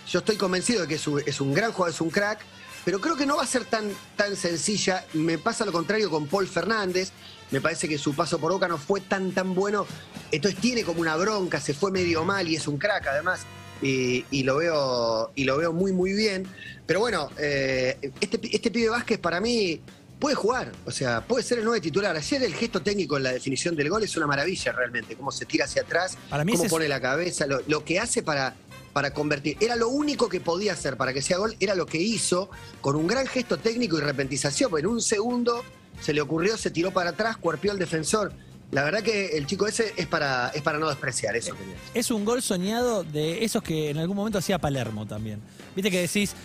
[0.07, 1.07] Yo estoy convencido de que es
[1.41, 2.41] un, gran jugador, es un crack,
[2.85, 5.03] pero creo que no va a ser tan, tan sencilla.
[5.13, 7.11] Me pasa lo contrario con Paul Fernández.
[7.49, 9.87] Me parece que su paso por Boca no fue tan, tan bueno.
[10.31, 13.47] Entonces tiene como una bronca, se fue medio mal y es un crack además.
[13.81, 16.47] Y, lo, veo, y lo veo muy, muy bien.
[16.85, 19.81] Pero bueno, eh, este, este pibe Vázquez para mí
[20.19, 22.15] puede jugar, o sea, puede ser el nuevo titular.
[22.15, 25.45] Ayer el gesto técnico en la definición del gol es una maravilla realmente, cómo se
[25.45, 28.53] tira hacia atrás, cómo pone la cabeza, lo, que hace para,
[28.91, 29.57] para convertir.
[29.61, 32.49] Era lo único que podía hacer para que sea gol, era lo que hizo
[32.81, 34.77] con un gran gesto técnico y repentización.
[34.77, 35.63] En un segundo
[36.01, 38.33] se le ocurrió, se tiró para atrás, cuerpió al defensor.
[38.71, 41.55] La verdad que el chico ese es para, es para no despreciar eso.
[41.95, 45.41] Es un gol soñado de esos que en algún momento hacía Palermo también.
[45.75, 46.35] Viste que decís,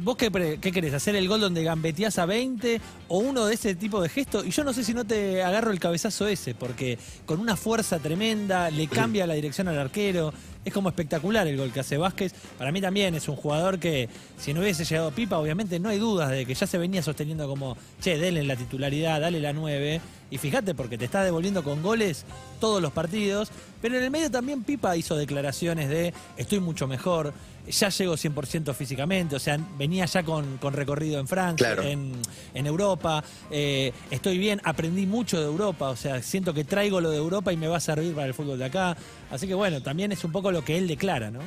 [0.00, 0.94] ¿vos qué, qué querés?
[0.94, 4.46] ¿Hacer el gol donde gambeteás a 20 o uno de ese tipo de gestos?
[4.46, 7.98] Y yo no sé si no te agarro el cabezazo ese, porque con una fuerza
[7.98, 10.32] tremenda le cambia la dirección al arquero.
[10.64, 12.32] Es como espectacular el gol que hace Vázquez.
[12.56, 15.98] Para mí también es un jugador que, si no hubiese llegado Pipa, obviamente no hay
[15.98, 20.00] dudas de que ya se venía sosteniendo como, che, denle la titularidad, dale la 9.
[20.32, 22.24] Y fíjate, porque te está devolviendo con goles
[22.58, 23.50] todos los partidos.
[23.82, 27.34] Pero en el medio también Pipa hizo declaraciones de estoy mucho mejor,
[27.68, 33.92] ya llego 100% físicamente, o sea, venía ya con, recorrido en Francia, en, Europa, eh,
[34.10, 37.58] estoy bien, aprendí mucho de Europa, o sea, siento que traigo lo de Europa y
[37.58, 38.96] me va a servir para el fútbol de acá.
[39.30, 41.40] Así que bueno, también es un poco lo que él declara, ¿no?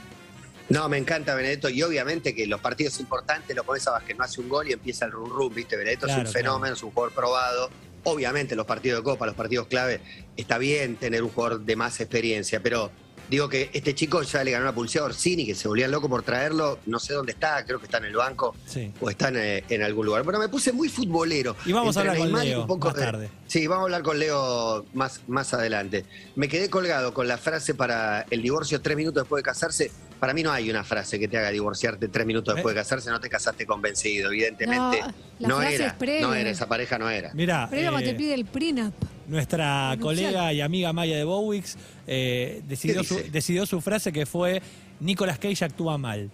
[0.67, 4.23] No, me encanta Benedetto y obviamente que los partidos importantes lo pones a que no
[4.23, 5.77] hace un gol y empieza el rum rum, ¿viste?
[5.77, 7.69] Benedetto es un fenómeno, es un jugador probado.
[8.05, 9.99] Obviamente los partidos de Copa, los partidos clave,
[10.37, 12.91] está bien tener un jugador de más experiencia, pero
[13.29, 16.07] Digo que este chico ya le ganó una pulsera a Orsini, que se volvían loco
[16.07, 16.77] por traerlo.
[16.85, 18.55] No sé dónde está, creo que está en el banco
[19.01, 20.23] o está eh, en, algún lugar.
[20.23, 21.55] Bueno, me puse muy futbolero.
[21.65, 23.29] Y vamos a hablar con Leo más tarde.
[23.47, 26.05] sí, vamos a hablar con Leo más, más adelante.
[26.35, 29.91] Me quedé colgado con la frase para el divorcio tres minutos después de casarse.
[30.19, 33.09] Para mí no hay una frase que te haga divorciarte tres minutos después de casarse,
[33.09, 35.01] no te casaste convencido, evidentemente.
[35.39, 37.31] No, era, no era, esa pareja no era.
[37.33, 38.93] Mira, te eh, pide el prenup.
[39.27, 44.61] Nuestra colega y amiga Maya de Bowix eh, decidió, su, decidió su frase que fue
[44.99, 46.29] Nicolas Cage actúa mal.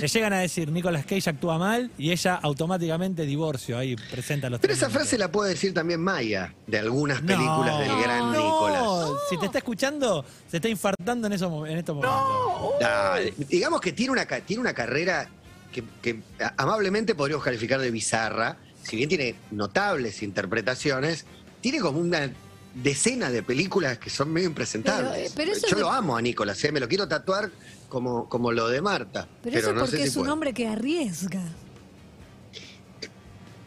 [0.00, 3.78] Le llegan a decir Nicolas Cage actúa mal y ella automáticamente divorcio.
[3.78, 5.02] Ahí presenta los Pero esa minutos.
[5.02, 7.26] frase la puede decir también Maya, de algunas No.
[7.26, 9.10] películas del gran No, Nicolás.
[9.30, 12.20] Si te está escuchando, se está infartando en, esos, en estos momentos.
[12.84, 13.18] Ah,
[13.48, 15.28] digamos que tiene una, tiene una carrera
[15.72, 16.20] que, que
[16.56, 21.24] amablemente podríamos calificar de bizarra, si bien tiene notables interpretaciones,
[21.60, 22.30] tiene como una
[22.74, 25.12] decena de películas que son medio impresentables.
[25.12, 27.50] Pero, eh, pero eso Yo de- lo amo a Nicolás, eh, me lo quiero tatuar
[27.88, 29.26] como, como lo de Marta.
[29.42, 30.32] Pero, Pero, eso no porque sé si es un puedo.
[30.34, 31.42] hombre que arriesga.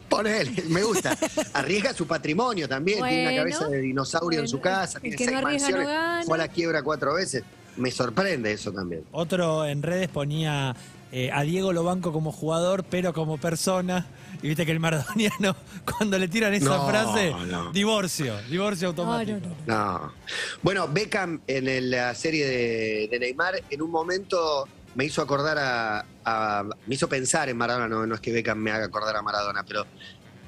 [0.10, 1.18] Ponele, me gusta.
[1.54, 5.26] Arriesga su patrimonio también, tiene una cabeza de dinosaurio en su casa, el tiene que
[5.26, 7.44] seis no arriesga no mansiones, fue a la quiebra cuatro veces.
[7.78, 9.04] Me sorprende eso también.
[9.12, 10.76] Otro en redes ponía
[11.12, 14.06] eh, a Diego lo banco como jugador, pero como persona.
[14.41, 15.56] Y viste que el maradoniano,
[15.98, 17.71] cuando le tiran esa No, frase, no.
[17.71, 19.39] divorcio, divorcio automático.
[19.39, 20.00] no, no, no.
[20.00, 20.13] No.
[20.62, 25.58] Bueno, Beckham en el- la serie de, de Neymar, en un momento me hizo acordar
[25.58, 29.15] a, a- Me hizo pensar en Maradona, no, no es que Beckham me haga acordar
[29.15, 29.86] a Maradona, pero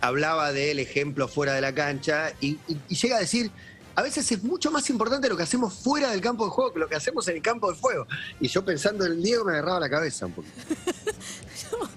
[0.02, 3.52] hablaba del ejemplo fuera de la cancha y, y- y llega a decir.
[3.95, 6.78] A veces es mucho más importante lo que hacemos fuera del campo de juego que
[6.78, 8.06] lo que hacemos en el campo de fuego.
[8.39, 10.54] Y yo pensando en el Diego me agarraba la cabeza un poquito.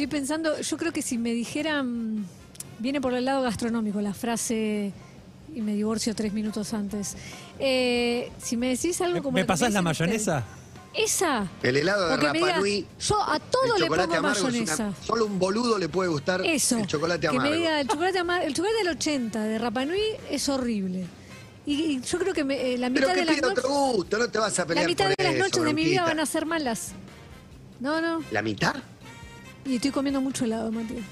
[0.00, 2.24] Estoy pensando, yo creo que si me dijeran,
[2.78, 4.94] viene por el lado gastronómico la frase
[5.54, 7.16] y me divorcio tres minutos antes.
[7.58, 10.42] Eh, si me decís algo ¿Me, como me que pasás la mayonesa?
[10.94, 11.46] Esa.
[11.62, 14.86] El helado de me Rapa Nui, yo a todo le pongo mayonesa.
[14.86, 16.78] una- solo un boludo le puede gustar Eso.
[16.78, 17.50] el chocolate que amargo.
[17.50, 21.04] me diga el chocolate amargo, el chocolate del 80 de Rapa Nui es horrible.
[21.66, 24.16] Y, y yo creo que me- eh, la Pero mitad que de las noches, gusto,
[24.16, 26.04] no te vas a la pelear mitad por de las eso, noches de mi vida
[26.04, 26.92] van a ser malas.
[27.80, 28.24] No, no.
[28.30, 28.76] ¿La mitad?
[29.64, 31.04] Y estoy comiendo mucho helado, Matías.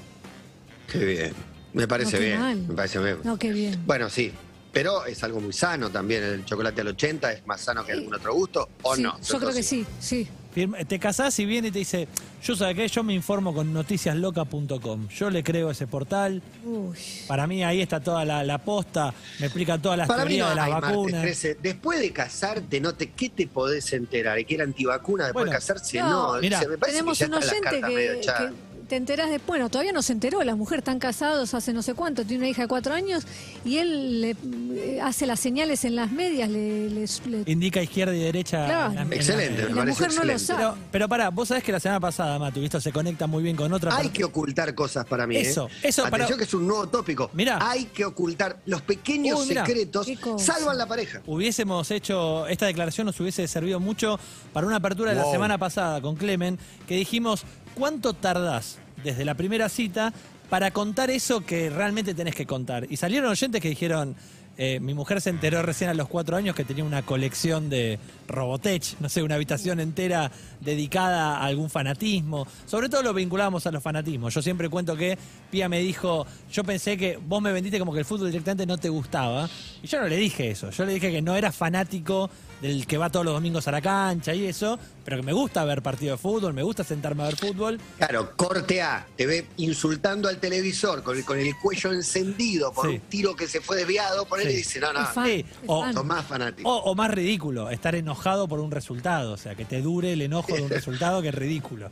[0.91, 1.33] Qué bien.
[1.75, 2.41] Me parece No, bien.
[2.41, 2.59] mal.
[2.69, 3.19] Me parece bien.
[3.25, 3.81] No, qué bien.
[3.87, 4.33] Bueno, sí.
[4.73, 6.23] Pero es algo muy sano también.
[6.23, 9.19] El chocolate al 80 es más sano que algún otro gusto, ¿o Sí, no?
[9.21, 10.29] Yo creo que sí, sí.
[10.59, 12.09] Firma- Te casás y viene y te dice,
[12.43, 15.09] yo sabes qué, yo me informo con noticiasloca.com.
[15.09, 16.43] Yo le creo a ese portal.
[16.65, 16.97] Uy.
[17.27, 20.57] Para mí ahí está toda la, la posta, me explica todas las Para mí teorías
[20.57, 21.23] no de las vacunas.
[21.23, 21.59] 13.
[21.63, 24.39] Después de casarte, no te, ¿qué te podés enterar?
[24.39, 25.99] ¿Y que era antivacuna después Bueno, de casarse?
[25.99, 28.53] no, No, mirá, se me parece Tenemos que ya un oyente que
[28.89, 29.39] te enterás de.
[29.47, 30.43] Bueno, todavía no se enteró.
[30.43, 33.25] La mujer están casados hace no sé cuánto, tiene una hija de cuatro años
[33.65, 34.37] y él le,
[34.75, 36.49] eh, hace las señales en las medias.
[36.49, 38.65] Le, le- le- Indica izquierda y derecha.
[38.67, 38.89] Claro.
[38.91, 40.59] en la- en la- Excelente, me la parece mujer no lo sabe.
[40.59, 43.57] Pero, pero pará, vos sabés que la semana pasada, Matu, esto se conecta muy bien
[43.57, 44.13] con otra Hay parte.
[44.19, 45.37] que ocultar cosas para mí.
[45.37, 45.43] ¿eh?
[45.43, 47.31] Eso, eso para- Atención que es un nuevo tópico.
[47.35, 47.59] Mirá.
[47.61, 49.67] Hay que ocultar los pequeños Uy, mirá.
[49.67, 50.07] secretos.
[50.39, 51.21] Salvan la pareja.
[51.27, 54.19] Hubiésemos hecho, esta declaración nos hubiese servido mucho
[54.53, 57.45] para una apertura de la semana pasada con Clemen, que dijimos,
[57.79, 60.13] ¿cuánto tardás desde la primera cita
[60.51, 62.87] para contar eso que realmente tenés que contar?
[62.91, 64.17] Y salieron oyentes que dijeron,
[64.57, 68.01] eh, mi mujer se enteró recién a los cuatro años que tenía una colección de
[68.27, 72.49] Robotech, no sé, una habitación entera dedicada a algún fanatismo.
[72.67, 74.35] Sobre todo lo vinculamos a los fanatismos.
[74.35, 75.17] Yo siempre cuento que
[75.49, 78.77] Pía me dijo, yo pensé que vos me vendiste como que el fútbol directamente no
[78.77, 79.49] te gustaba.
[79.81, 80.71] Y yo no le dije eso.
[80.71, 82.29] Yo le dije que no era fanático
[82.61, 85.65] del que va todos los domingos a la cancha y eso, pero que me gusta
[85.65, 87.79] ver partido de fútbol, me gusta sentarme a ver fútbol.
[87.99, 92.87] Claro, corte A, te ve insultando al televisor con el, con el cuello encendido por
[92.89, 92.95] Sí.
[92.97, 94.53] un tiro que se fue desviado, por él Sí.
[94.55, 96.69] y dice, no, no, Es fan, sí, es o- sos más fanático.
[96.69, 100.23] O, o más ridículo, estar enojado por un resultado, o sea, que te dure el
[100.23, 101.91] enojo de un resultado que es ridículo.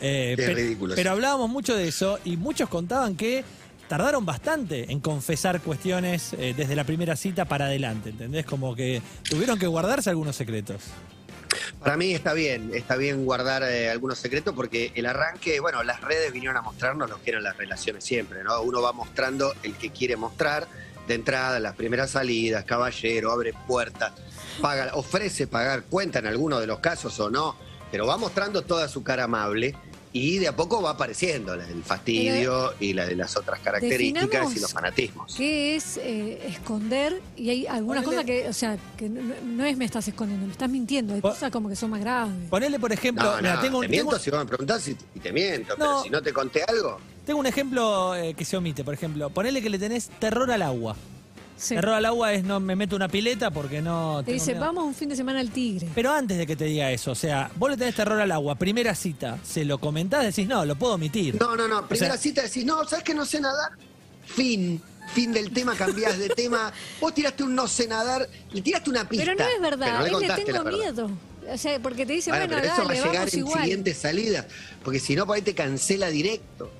[0.00, 1.12] Eh, Qué ridículo, pero sí.
[1.14, 3.44] hablábamos mucho de eso y muchos contaban que
[3.88, 8.44] tardaron bastante en confesar cuestiones eh, desde la primera cita para adelante, ¿entendés?
[8.44, 10.82] Como que tuvieron que guardarse algunos secretos.
[11.80, 16.00] Para mí está bien, está bien guardar eh, algunos secretos porque el arranque, bueno, las
[16.00, 18.60] redes vinieron a mostrarnos lo que eran las relaciones siempre, ¿no?
[18.62, 20.66] Uno va mostrando el que quiere mostrar
[21.06, 24.12] de entrada, las primeras salidas, caballero, abre puertas,
[24.60, 27.56] paga, ofrece pagar cuenta en algunos de los casos o no,
[27.90, 29.76] pero va mostrando toda su cara amable
[30.18, 34.56] y de a poco va apareciendo la del fastidio y la de las otras características
[34.56, 35.34] y los fanatismos.
[35.36, 37.20] ¿Qué es eh, esconder?
[37.36, 40.46] Y hay algunas Ponele- cosas que, o sea, que no, no es me estás escondiendo,
[40.46, 41.14] me estás mintiendo.
[41.14, 42.32] Hay cosas como que son más graves.
[42.48, 44.88] Ponele, por ejemplo, No, mira, no, tengo, te un- miento tengo- si vos me preguntás
[44.88, 45.84] y, y te miento, No.
[45.84, 49.28] pero si no te conté algo, tengo un ejemplo eh, que se omite, por ejemplo,
[49.30, 50.96] ponele que le tenés terror al agua.
[51.56, 51.74] Sí.
[51.74, 54.18] Terror al agua es no me meto una pileta porque no...
[54.20, 54.66] Te tengo dice, miedo.
[54.66, 55.88] vamos un fin de semana al tigre.
[55.94, 58.56] Pero antes de que te diga eso, o sea, vos le tenés terror al agua,
[58.56, 61.40] primera cita, se lo comentás, decís, no, lo puedo omitir.
[61.40, 61.86] No, no, no.
[61.88, 63.70] Primera sea- cita decís, no, ¿sabes que no sé nadar?
[64.26, 64.82] Fin.
[65.14, 66.72] Fin del tema, cambiás de tema.
[67.00, 69.24] Vos tiraste un no sé nadar, le tiraste una pista.
[69.24, 70.78] Pero no es verdad, no le él le contaste tengo la verdad.
[70.78, 71.10] miedo.
[71.48, 73.38] O sea, porque te dice, Bueno, bueno, pero eso va a dale, llegar vamos en
[73.38, 73.60] igual.
[73.62, 74.46] siguientes salidas,
[74.82, 76.70] porque si no, por ahí te cancela directo.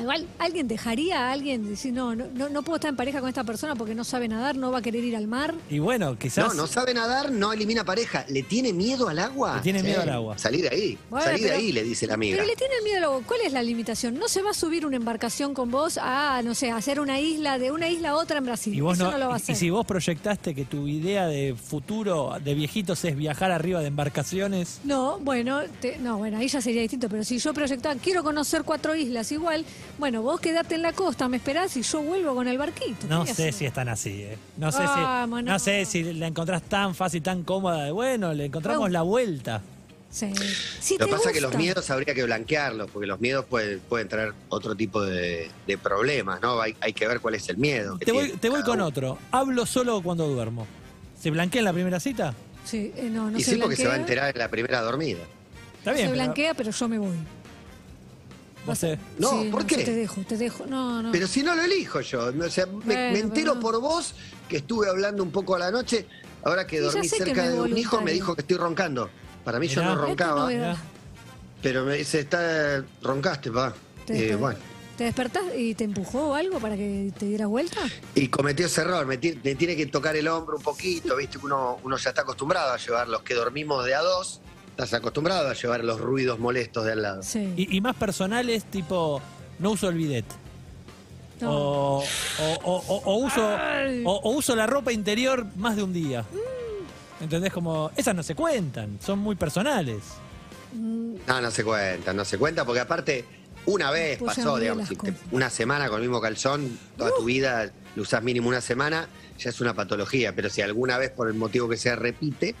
[0.00, 3.28] Igual, ¿alguien dejaría a alguien decir, no, no, no, no puedo estar en pareja con
[3.28, 5.54] esta persona porque no sabe nadar, no va a querer ir al mar?
[5.70, 6.46] Y bueno, quizás.
[6.48, 8.24] No, no sabe nadar, no elimina pareja.
[8.28, 9.56] ¿Le tiene miedo al agua?
[9.56, 10.38] Le tiene miedo al agua.
[10.38, 10.98] Salí de ahí.
[11.10, 12.36] Bueno, salí de pero- ahí, le dice la amiga.
[12.36, 13.20] Pero le tiene miedo al agua.
[13.26, 14.18] ¿Cuál es la limitación?
[14.18, 17.18] No se va a subir una embarcación con vos a, no sé, a hacer una
[17.20, 18.74] isla, de una isla a otra en Brasil.
[18.74, 19.54] Y vos Eso no, no, lo va a y- hacer.
[19.54, 23.86] y si vos proyectaste que tu idea de futuro de viejitos es viajar arriba de
[23.88, 28.22] embarcaciones, No, bueno, te- no, bueno, ahí ya sería distinto, pero si yo proyectaba, quiero
[28.22, 29.64] conocer cuatro islas igual,
[29.98, 33.06] bueno, vos quedate en la costa, me esperás y yo vuelvo con el barquito.
[33.08, 34.38] no ¿Qué sé si es tan así, ¿eh?
[34.56, 35.52] No sé Vamos, si no.
[35.52, 37.90] no sé si la encontrás tan fácil, tan cómoda.
[37.92, 38.92] Bueno, le encontramos Bueno.
[38.92, 39.62] la vuelta.
[40.10, 40.32] Sí.
[40.80, 43.80] Si Lo que pasa es que los miedos habría que blanquearlos, porque los miedos pueden,
[43.80, 46.60] pueden traer otro tipo de, de problemas, ¿no?
[46.60, 47.98] Hay, hay que ver cuál es el miedo.
[47.98, 48.86] Te voy, te voy con uno.
[48.86, 49.18] otro.
[49.30, 50.66] Hablo solo cuando duermo.
[51.20, 52.34] ¿Se blanquea en la primera cita?
[52.64, 54.80] Sí, eh, no, no y se sí, porque se va a enterar en la primera
[54.80, 55.18] dormida.
[55.78, 56.06] Está bien.
[56.06, 57.16] se pero- blanquea, pero yo me voy.
[58.66, 58.98] No sé.
[59.18, 59.78] No, Sí, ¿por qué?
[59.78, 60.66] yo te dejo, te dejo.
[60.66, 61.12] No, no.
[61.12, 63.60] Pero si no lo elijo yo, o sea, me, Bueno, me entero no.
[63.60, 64.14] por vos
[64.48, 66.06] que estuve hablando un poco a la noche,
[66.44, 69.08] ahora que dormí que cerca de un hijo, me dijo que estoy roncando.
[69.44, 70.48] Para mí yo no roncaba,
[71.62, 73.72] pero me dice, está, roncaste, pa.
[74.04, 74.58] ¿Te, Eh, bueno.
[74.96, 77.80] ¿Te despertás y te empujó o algo para que te dieras vuelta?
[78.14, 81.38] Y cometió ese error, me, ti- me tiene que tocar el hombro un poquito, viste
[81.38, 84.40] que uno, uno ya está acostumbrado a llevar los que dormimos de a dos,
[84.76, 87.22] estás acostumbrado a llevar los ruidos molestos de al lado.
[87.22, 87.52] Sí.
[87.56, 89.22] Y, y más personales, tipo,
[89.58, 90.26] no uso el bidet.
[91.40, 91.50] No.
[91.50, 93.42] O, o- o- o- o uso,
[94.04, 96.22] o, o uso la ropa interior más de un día.
[96.22, 97.22] Mm.
[97.24, 97.52] ¿Entendés?
[97.54, 100.02] Como, esas no se cuentan, son muy personales.
[100.74, 103.24] No, no se cuenta, no se cuenta, porque aparte,
[103.64, 107.20] una vez pasó, digamos, si te- una semana con el mismo calzón, toda Uh.
[107.20, 109.08] tu vida lo usás mínimo una semana,
[109.38, 112.54] ya es una patología, pero si alguna vez por el motivo que sea repite,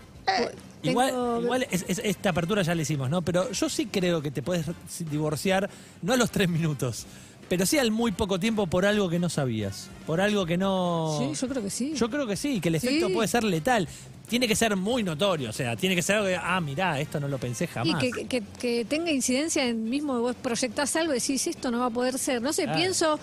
[0.82, 3.22] Igual, Tengo- igual es- es- esta apertura ya la hicimos, ¿no?
[3.22, 4.66] Pero yo sí creo que te puedes
[5.10, 5.68] divorciar,
[6.02, 7.06] no a los tres minutos,
[7.48, 9.88] pero sí al muy poco tiempo por algo que no sabías.
[10.06, 11.16] Por algo que no.
[11.18, 11.92] Sí, yo creo que sí.
[11.96, 13.12] Yo creo que sí, que el efecto Sí.
[13.14, 13.88] puede ser letal.
[14.28, 17.20] Tiene que ser muy notorio, o sea, tiene que ser algo de, ah, mirá, esto
[17.20, 18.02] no lo pensé y jamás.
[18.02, 21.86] que, que- que tenga incidencia en mismo vos proyectás algo y decís esto no va
[21.86, 22.42] a poder ser.
[22.42, 22.78] No sé, Claro.
[22.78, 23.20] pienso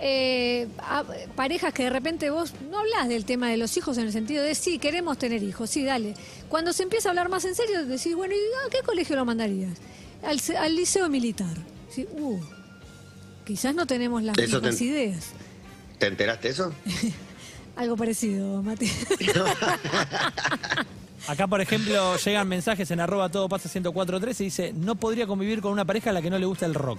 [0.00, 1.04] eh, a
[1.36, 4.42] parejas que de repente vos no hablas del tema de los hijos en el sentido
[4.42, 6.14] de sí, queremos tener hijos, sí, dale.
[6.48, 9.24] Cuando se empieza a hablar más en serio, decís, bueno, ¿y a qué colegio lo
[9.24, 9.78] mandarías?
[10.24, 11.54] Al, al liceo militar.
[11.90, 12.40] Sí, uh,
[13.44, 15.26] quizás no tenemos las Eso mismas te- ideas.
[15.98, 16.72] ¿te enteraste eso?
[17.76, 18.90] Algo parecido, Mati.
[21.28, 25.60] Acá, por ejemplo, llegan mensajes en arroba todo pasa 1043 y dice, no podría convivir
[25.60, 26.98] con una pareja a la que no le gusta el rock.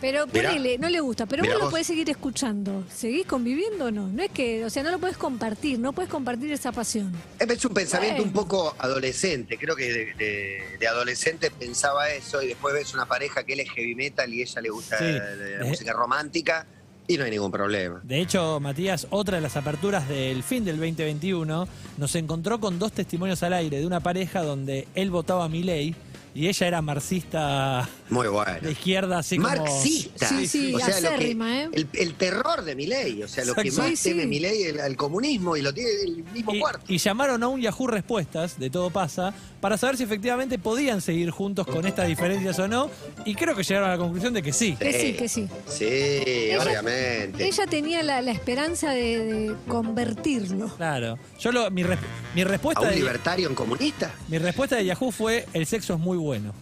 [0.00, 0.50] Pero Mirá.
[0.50, 1.72] ponele, no le gusta, pero Mirá vos lo vos.
[1.72, 2.84] podés seguir escuchando.
[2.94, 4.06] ¿Seguís conviviendo o no?
[4.06, 7.12] No es que, o sea, no lo podés compartir, no podés compartir esa pasión.
[7.40, 9.58] Es un pensamiento un poco adolescente.
[9.58, 13.60] Creo que de, de- de adolescente pensaba eso y después ves una pareja que él
[13.60, 15.04] es heavy metal y ella le gusta Sí.
[15.04, 15.68] la, la Eh.
[15.68, 16.64] música romántica
[17.08, 18.00] y no hay ningún problema.
[18.04, 22.92] De hecho, Matías, otra de las aperturas del fin del 2021 nos encontró con dos
[22.92, 25.96] testimonios al aire de una pareja donde él votaba a Milei
[26.34, 28.58] y ella era marxista Muy bueno.
[28.62, 29.48] de izquierda, así como...
[29.48, 30.28] Marxista.
[30.28, 31.68] Sí, sí, o sea, lo que, acérrima, ¿eh?
[31.72, 34.28] el, el terror de Milei, o sea, lo que más Sí, teme sí.
[34.28, 36.84] Milei el, al comunismo y lo tiene el mismo Y, cuarto.
[36.88, 41.30] y llamaron a un Yahoo Respuestas de Todo Pasa para saber si efectivamente podían seguir
[41.30, 42.90] juntos con estas diferencias o no.
[43.24, 44.76] Y creo que llegaron a la conclusión de que sí.
[44.78, 45.48] Que sí, que sí.
[45.66, 47.46] Sí, obviamente.
[47.46, 50.68] Ella tenía la, la esperanza de, de convertirlo.
[50.76, 51.18] Claro.
[51.40, 51.98] Yo lo, mi, res-
[52.34, 54.14] mi ¿A respuesta un de, libertario en comunista?
[54.28, 56.52] mi respuesta de Yahoo fue el sexo es muy bueno.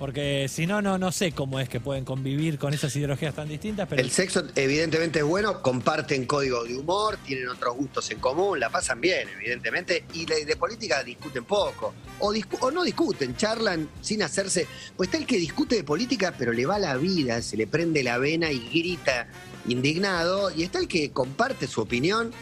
[0.00, 3.46] Porque si no, no, no sé cómo es que pueden convivir con esas ideologías tan
[3.46, 8.18] distintas, pero El sexo evidentemente es bueno, comparten código de humor, tienen otros gustos en
[8.18, 14.22] común, la pasan bien, evidentemente, y de, política discuten poco, o, no discuten, charlan sin
[14.22, 17.66] hacerse, pues está el que discute de política pero le va la vida, se le
[17.66, 19.28] prende la vena y grita
[19.68, 22.32] indignado, y está el que comparte su opinión,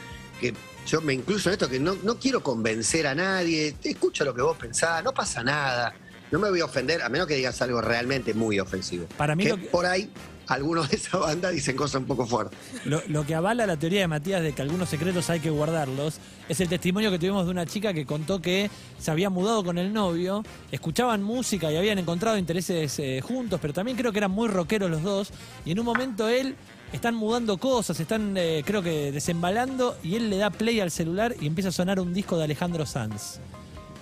[0.41, 0.55] que
[0.87, 4.33] yo me incluyo en esto, que no, no quiero convencer a nadie, te escucho lo
[4.33, 5.93] que vos pensás, no pasa nada,
[6.31, 9.07] no me voy a ofender, a menos que digas algo realmente muy ofensivo.
[9.17, 10.11] Para mí que lo que- por ahí
[10.47, 12.59] algunos de esa banda dicen cosas un poco fuertes.
[12.87, 16.19] Lo, lo que avala la teoría de Matías de que algunos secretos hay que guardarlos
[16.49, 19.77] es el testimonio que tuvimos de una chica que contó que se había mudado con
[19.77, 24.31] el novio, escuchaban música y habían encontrado intereses eh, juntos, pero también creo que eran
[24.31, 25.31] muy rockeros los dos.
[25.67, 26.57] Y en un momento él
[26.95, 31.35] están mudando cosas, están eh, creo que desembalando y él le da play al celular
[31.39, 33.39] y empieza a sonar un disco de Alejandro Sanz.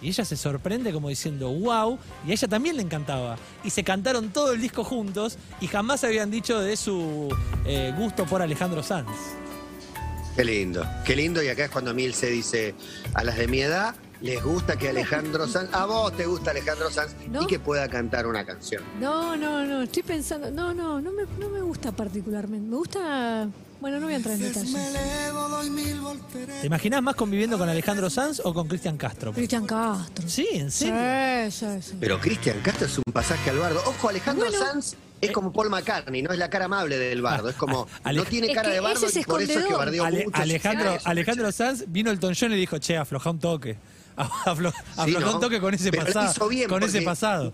[0.03, 3.37] Y ella se sorprende como diciendo, wow, y a ella también le encantaba.
[3.65, 7.29] Y se cantaron todo el disco juntos y jamás habían dicho de su
[7.65, 9.09] eh, gusto por Alejandro Sanz.
[10.37, 11.43] Qué lindo, qué lindo.
[11.43, 12.75] Y acá es cuando Miel se dice,
[13.15, 16.91] a las de mi edad les gusta que Alejandro Sanz, a vos te gusta Alejandro
[16.91, 17.43] Sanz ¿No?
[17.43, 18.83] y que pueda cantar una canción.
[19.01, 20.51] No, no, no, estoy pensando.
[20.51, 22.69] No, no, no me, no me gusta particularmente.
[22.69, 23.49] Me gusta.
[23.81, 24.75] Bueno, no voy a entrar en detalles.
[26.61, 29.33] ¿Te imaginás más conviviendo con Alejandro Sanz o con Cristian Castro?
[29.33, 30.27] Cristian Castro.
[30.29, 30.95] Sí, en serio.
[31.51, 31.97] Sí, sí, sí.
[32.01, 33.83] Pero Cristian Castro es un pasaje al bardo.
[33.87, 34.65] Ojo, Alejandro Bueno.
[34.65, 37.49] Sanz es como Paul McCartney, no es la cara amable del bardo.
[37.51, 39.59] Es como, Ale- no tiene Es cara que de bardo ese es y por eso
[39.59, 40.41] es que bardeó Ale- mucho.
[40.41, 41.53] Alejandro, Alejandro.
[41.53, 43.77] Sanz vino el John y dijo, che, afloja un toque.
[44.17, 45.35] Aflo- afloja ¿no?
[45.35, 46.31] un toque con ese Pero pasado.
[46.31, 47.53] hizo bien, con ese pasado.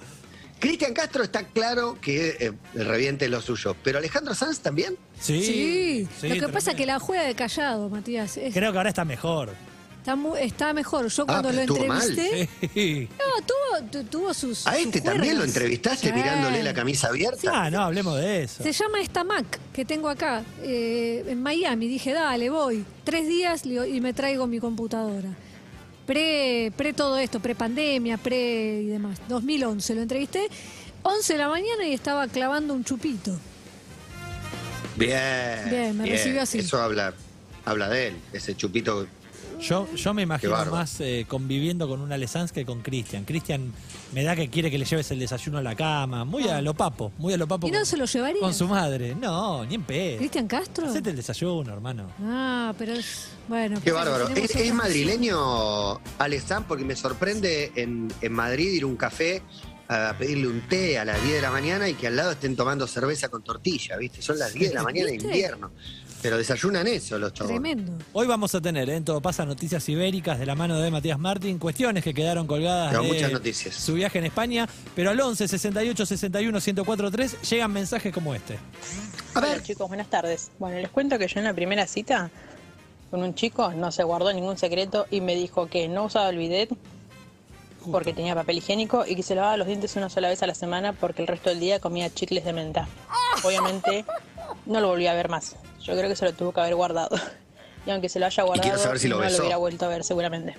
[0.60, 4.96] Cristian Castro está claro que eh, reviente lo suyo, pero Alejandro Sanz también.
[5.22, 5.42] Sí.
[5.42, 8.36] Sí, sí, lo que pasa es que la juega de callado, Matías.
[8.36, 9.50] Es- Creo que ahora está mejor.
[9.98, 11.06] está, mu- está mejor.
[11.08, 12.02] Yo cuando pero lo estuvo mal.
[12.02, 12.48] entrevisté.
[12.74, 13.08] Sí.
[13.18, 14.66] No, tuvo, tu- tuvo sus.
[14.66, 16.12] A sus este también lo entrevistaste Sí.
[16.12, 17.50] mirándole la camisa abierta.
[17.54, 18.64] Ah, no, hablemos de eso.
[18.64, 21.86] Se llama esta Mac que tengo acá, eh, en Miami.
[21.86, 22.84] Dije, dale, voy.
[23.04, 25.28] Tres días le digo, y me traigo mi computadora.
[26.06, 29.20] Pre, pre todo esto, pre pandemia, pre y demás.
[29.28, 30.48] 2011 lo entrevisté.
[31.04, 33.38] 11 de la mañana y estaba clavando un chupito.
[35.06, 35.70] Bien.
[35.70, 36.58] Bien, me recibió así.
[36.58, 37.14] Eso habla,
[37.64, 39.06] habla de él, ese chupito.
[39.62, 43.24] Yo, yo me imagino más eh, conviviendo con una Sanz que con Cristian.
[43.24, 43.72] Cristian
[44.12, 46.24] me da que quiere que le lleves el desayuno a la cama.
[46.24, 47.68] Muy a lo papo, muy a lo papo.
[47.68, 48.40] ¿Y no con, se lo llevaría?
[48.40, 49.14] con su madre.
[49.14, 50.18] No, ni en pedo.
[50.18, 50.88] ¿Cristian Castro?
[50.88, 52.10] Hacete el desayuno, hermano.
[52.24, 53.28] Ah, pero es.
[53.46, 53.76] Bueno.
[53.76, 54.28] Qué pues, bárbaro.
[54.30, 56.66] ¿Es, es madrileño Alessandro?
[56.68, 59.42] Porque me sorprende en, en Madrid ir a un café
[59.92, 62.56] a pedirle un té a las 10 de la mañana y que al lado estén
[62.56, 64.22] tomando cerveza con tortilla, ¿viste?
[64.22, 65.70] Son las 10 de la mañana de invierno.
[66.22, 67.50] Pero desayunan eso los chavos.
[67.50, 67.98] Tremendo.
[68.12, 68.94] Hoy vamos a tener, ¿eh?
[68.94, 72.90] en todo pasa, noticias ibéricas de la mano de Matías Martín, cuestiones que quedaron colgadas
[72.92, 73.74] Pero de muchas noticias.
[73.74, 78.54] su viaje en España, pero al 11 68 61 1043 llegan mensajes como este.
[79.34, 80.52] A Hola ver, chicos, buenas tardes.
[80.60, 82.30] Bueno, les cuento que yo en la primera cita
[83.10, 86.38] con un chico no se guardó ningún secreto y me dijo que no usaba el
[86.38, 86.70] bidet
[87.90, 90.54] porque tenía papel higiénico y que se lavaba los dientes una sola vez a la
[90.54, 92.88] semana porque el resto del día comía chicles de menta.
[93.44, 94.04] Obviamente
[94.66, 95.56] no lo volví a ver más.
[95.82, 97.16] Yo creo que se lo tuvo que haber guardado.
[97.84, 99.38] Y aunque se lo haya guardado, quiero saber si lo no besó.
[99.38, 100.54] lo hubiera vuelto a ver seguramente.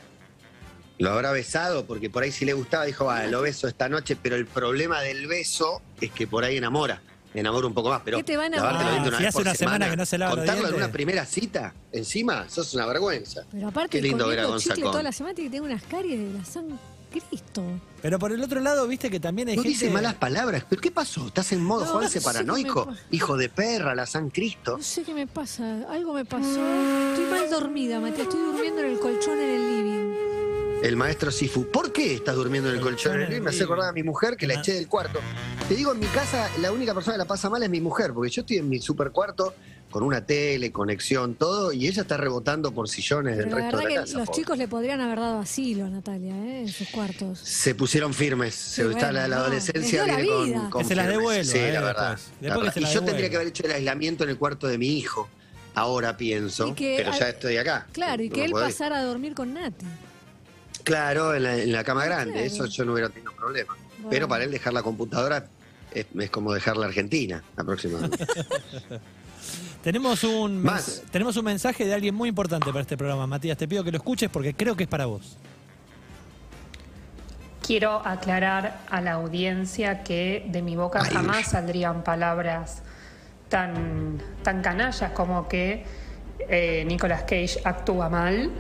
[0.98, 4.18] lo habrá besado porque por ahí si le gustaba, dijo, va, lo beso esta noche,
[4.22, 7.02] pero el problema del beso es que por ahí enamora.
[7.34, 9.30] Enamora un poco más, pero ¿Qué te va a lavarte los dientes una si vez
[9.30, 12.48] hace por una semana que no se lava los contarlo en una primera cita, encima,
[12.48, 13.44] sos una vergüenza.
[13.52, 14.92] Pero aparte, Qué lindo ver a Gonzalo.
[14.92, 16.78] toda la semana y que tengo unas caries de la San
[17.22, 17.64] Cristo.
[18.02, 19.78] Pero por el otro lado, viste que también hay No gente...
[19.78, 21.28] dice malas palabras, pero ¿qué pasó?
[21.28, 22.86] ¿Estás en modo No, false no sé qué paranoico?
[22.88, 22.98] me.
[23.12, 24.78] Hijo de perra, la San Cristo.
[24.78, 25.86] No sé qué me pasa.
[25.90, 26.48] Algo me pasó.
[27.12, 28.28] Estoy mal dormida, Matías.
[28.28, 30.14] Estoy durmiendo en el colchón en el living.
[30.84, 31.72] El maestro Sifu.
[31.72, 33.18] ¿Por qué estás durmiendo en el colchón?
[33.42, 35.20] Me hace acordar a mi mujer que la eché del cuarto.
[35.70, 38.12] Te digo, en mi casa la única persona que la pasa mal es mi mujer,
[38.14, 39.54] porque yo estoy en mi super cuarto
[39.94, 43.78] con una tele, conexión, todo, y ella está rebotando por sillones del Pero la resto
[43.78, 44.18] verdad de que la casa.
[44.18, 44.42] los pobre.
[44.42, 46.62] chicos le podrían haber dado asilo a Natalia, ¿eh?
[46.62, 47.38] En sus cuartos.
[47.38, 48.56] Se pusieron firmes.
[48.56, 51.58] Se bueno, está la, la no, adolescencia la viene con, Que se las devuelva, Sí,
[51.60, 52.10] eh, la verdad.
[52.18, 52.32] después.
[52.42, 52.90] La Después que verdad.
[52.90, 55.30] se Y yo tendría que haber hecho el aislamiento en el cuarto de mi hijo.
[55.76, 57.86] Ahora pienso, que pero ya estoy acá.
[57.92, 58.56] Claro, y No que él ir.
[58.56, 59.86] pasara a dormir con Nati.
[60.84, 62.48] Claro, en la, en la cama grande, Claro.
[62.48, 63.76] eso yo no hubiera tenido problema.
[63.98, 64.10] Bueno.
[64.10, 65.46] Pero para él dejar la computadora
[65.94, 68.26] es, es como dejar la Argentina, aproximadamente.
[69.84, 71.04] Tenemos un, Más.
[71.12, 73.58] tenemos un mensaje de alguien muy importante para este programa, Matías.
[73.58, 75.38] Te pido que lo escuches porque creo que es para vos.
[77.62, 82.82] Quiero aclarar a la audiencia que de mi boca Ay, jamás saldrían palabras
[83.50, 85.84] tan, tan canallas como que
[86.48, 88.52] eh, Nicolas Cage actúa mal,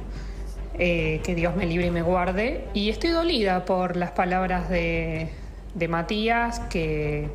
[0.77, 2.67] eh, que Dios me libre y me guarde.
[2.73, 5.29] Y estoy dolida por las palabras de,
[5.73, 7.29] de Matías, que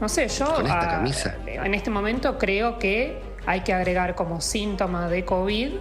[0.00, 1.36] no sé, yo Con esta ah, camisa.
[1.46, 5.72] en este momento creo que hay que agregar como síntoma de COVID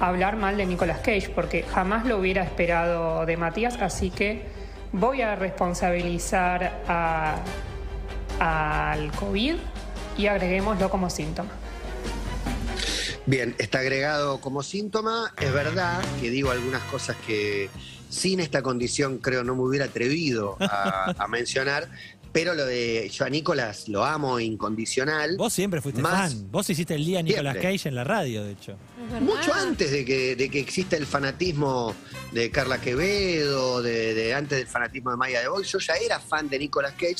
[0.00, 4.46] hablar mal de Nicolas Cage, porque jamás lo hubiera esperado de Matías, así que
[4.92, 7.36] voy a responsabilizar a-
[8.38, 9.56] al COVID
[10.16, 11.50] y agreguémoslo como síntoma.
[13.26, 15.32] Bien, está agregado como síntoma.
[15.40, 17.68] Es verdad que digo algunas cosas que
[18.08, 21.88] sin esta condición creo no me hubiera atrevido a, a mencionar.
[22.32, 25.36] Pero lo de yo a Nicolás lo amo incondicional.
[25.36, 26.50] Vos siempre fuiste Más- fan.
[26.50, 27.60] Vos hiciste el día Siempre.
[27.60, 28.76] Cage en la radio, de hecho.
[29.20, 31.94] Mucho antes de que, de que exista el fanatismo
[32.32, 36.20] de Carla Quevedo, de, de antes del fanatismo de Maya de Boy, yo ya era
[36.20, 37.16] fan de Nicolas Cage,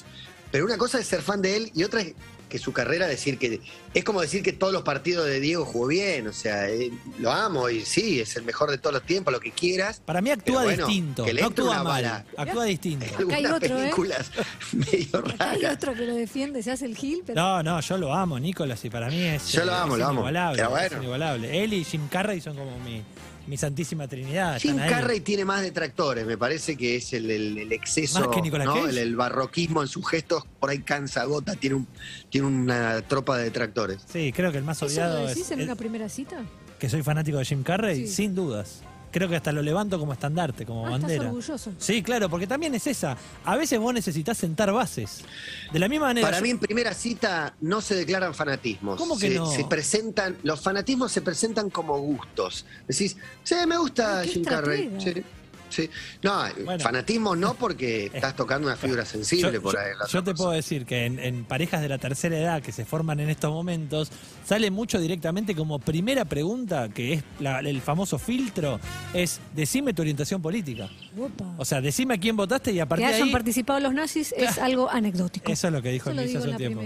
[0.53, 2.12] pero una cosa es ser fan de él y otra es
[2.49, 3.61] que su carrera decir que
[3.95, 7.31] es como decir que todos los partidos de Diego jugó bien, o sea, eh, lo
[7.33, 10.01] amo y sí, es el mejor de todos los tiempos, lo que quieras.
[10.05, 11.25] Para mí actúa bueno, distinto.
[11.25, 11.85] que le No actúa mal.
[11.85, 12.25] bala.
[12.37, 13.07] Actúa distinto.
[13.07, 13.81] hay Algunas otro, ¿eh?
[13.83, 14.31] películas
[14.73, 15.77] medio Acá hay raras.
[15.77, 18.85] otro que lo defiende, se hace el gil, pero No, no, yo lo amo, Nicolas,
[18.85, 20.13] y para mí es, Yo lo eh, amo, es lo amo.
[20.21, 20.57] inigualable.
[20.59, 20.87] Pero bueno.
[20.87, 21.65] es inigualable.
[21.65, 23.03] Él y Jim Carrey son como mi,
[23.49, 24.59] mi santísima trinidad.
[24.61, 24.77] Jim.
[24.77, 28.75] Carrey tiene más detractores, me parece que es el, el- el exceso, ¿Más que ¿no?
[28.75, 28.90] Cage?
[28.90, 31.87] el, el barroquismo en sus gestos, por ahí cansa gota, tiene, un,
[32.31, 34.03] tiene una tropa de detractores.
[34.13, 36.44] Sí, creo que el más ¿Eso lo odiado es, decís en es- una primera cita?
[36.79, 38.15] que soy fanático de Jim Carrey, Sí.
[38.15, 38.83] sin dudas.
[39.11, 41.25] Creo que hasta lo levanto como estandarte, como Ah, estás bandera.
[41.31, 41.73] orgulloso.
[41.79, 43.17] Sí, claro, porque también es esa.
[43.44, 45.25] A veces vos necesitas sentar bases.
[45.73, 46.27] De la misma manera.
[46.27, 48.98] Para yo- mí en primera cita no se declaran fanatismos.
[48.98, 49.46] ¿Cómo que se, no?
[49.50, 52.67] se presentan, los fanatismos se presentan como gustos.
[52.87, 54.90] Decís, sí, me gusta Jim Carrey.
[54.98, 55.23] Sí,
[55.69, 55.88] sí.
[56.23, 56.83] No, Bueno.
[56.83, 59.87] fanatismo no porque estás tocando una fibra sensible Yo, por yo- ahí.
[59.98, 62.73] la yo otra te puedo decir que en, en parejas de la tercera edad que
[62.73, 64.10] se forman en estos momentos,
[64.46, 68.81] sale mucho directamente como primera pregunta, que es la- el famoso filtro,
[69.14, 70.88] es decime tu orientación política.
[71.19, 71.54] Opa.
[71.58, 73.33] O sea, decime a quién votaste y a que partir de hayan ahí...
[73.33, 75.50] participado los nazis es algo anecdótico.
[75.52, 76.83] Eso es lo que dijo Luis hace en un tiempo.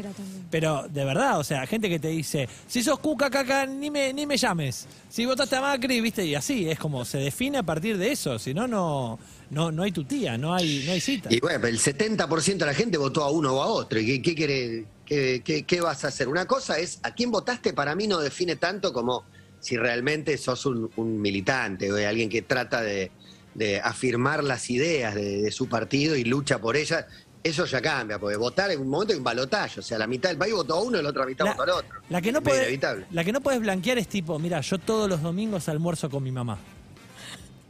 [0.51, 4.13] Pero de verdad, o sea, gente que te dice, si sos cuca caca, ni me,
[4.13, 4.87] ni me llames.
[5.13, 8.39] Si votaste a Macri, viste, y así, es como se define a partir de eso,
[8.39, 9.19] si no, no,
[9.51, 11.29] no, no hay tu tía, no hay, no hay cita.
[11.31, 14.01] Y bueno, el 70% de la gente votó a uno o a otro.
[14.01, 16.29] ¿Y qué, qué, quiere- qué- qué- qué vas a hacer?
[16.29, 19.25] Una cosa es, a quién votaste para mí no define tanto como
[19.61, 23.11] si realmente sos un, militante o alguien que trata de,
[23.55, 27.05] de afirmar las ideas de, de su partido y lucha por ellas.
[27.45, 29.81] Eso ya cambia, porque votar en un momento hay un balotaje.
[29.81, 31.63] O sea, la mitad del país votó a uno y la otra mitad La- votó
[31.65, 32.01] al otro.
[32.09, 33.07] La que, no Es podés, inevitable.
[33.11, 36.31] la que no puedes blanquear es tipo, mira, yo todos los domingos almuerzo con mi
[36.31, 36.59] mamá.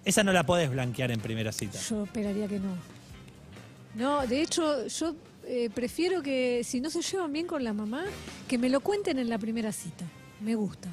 [0.04, 1.78] Esa no la podés blanquear en primera cita.
[1.88, 2.74] Yo esperaría que no.
[3.94, 5.14] No, de hecho, yo
[5.46, 8.04] eh, prefiero que si no se llevan bien con la mamá,
[8.48, 10.04] que me lo cuenten en la primera cita.
[10.40, 10.88] Me gusta.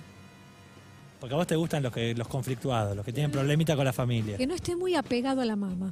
[1.19, 3.91] Porque a vos te gustan los que los conflictuados, los que tienen problemita con la
[3.93, 4.37] familia.
[4.37, 5.89] Que no esté muy apegado a la mamá.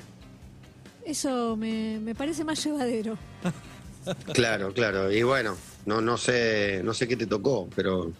[1.08, 3.18] Eso me, me parece más llevadero.
[4.32, 5.12] Claro, claro.
[5.12, 8.14] Y bueno, no, no sé, no sé qué te tocó, pero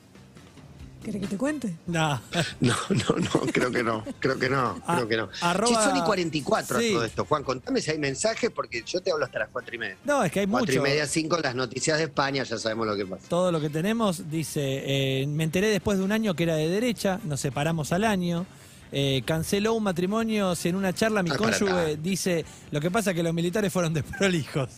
[1.02, 1.74] ¿Querés que te cuente?
[1.86, 2.22] No.
[2.60, 5.30] No, no, no, creo que no, creo que no, A- creo que no.
[5.40, 6.92] arroba- Che, son y 44 a Sí.
[6.92, 7.24] todo esto.
[7.24, 9.96] Juan, contame si hay mensajes porque yo te hablo hasta las cuatro y media.
[10.04, 10.80] No, es que hay Cuatro mucho.
[10.80, 13.24] y media, cinco, las noticias de España, ya sabemos lo que pasa.
[13.30, 16.68] Todo lo que tenemos, dice, eh, me enteré después de un año que era de
[16.68, 18.46] derecha, nos separamos al año.
[18.92, 23.12] Eh, canceló un matrimonio si en una charla mi Ah, cónyuge dice, lo que pasa
[23.12, 24.70] es que los militares fueron desprolijos.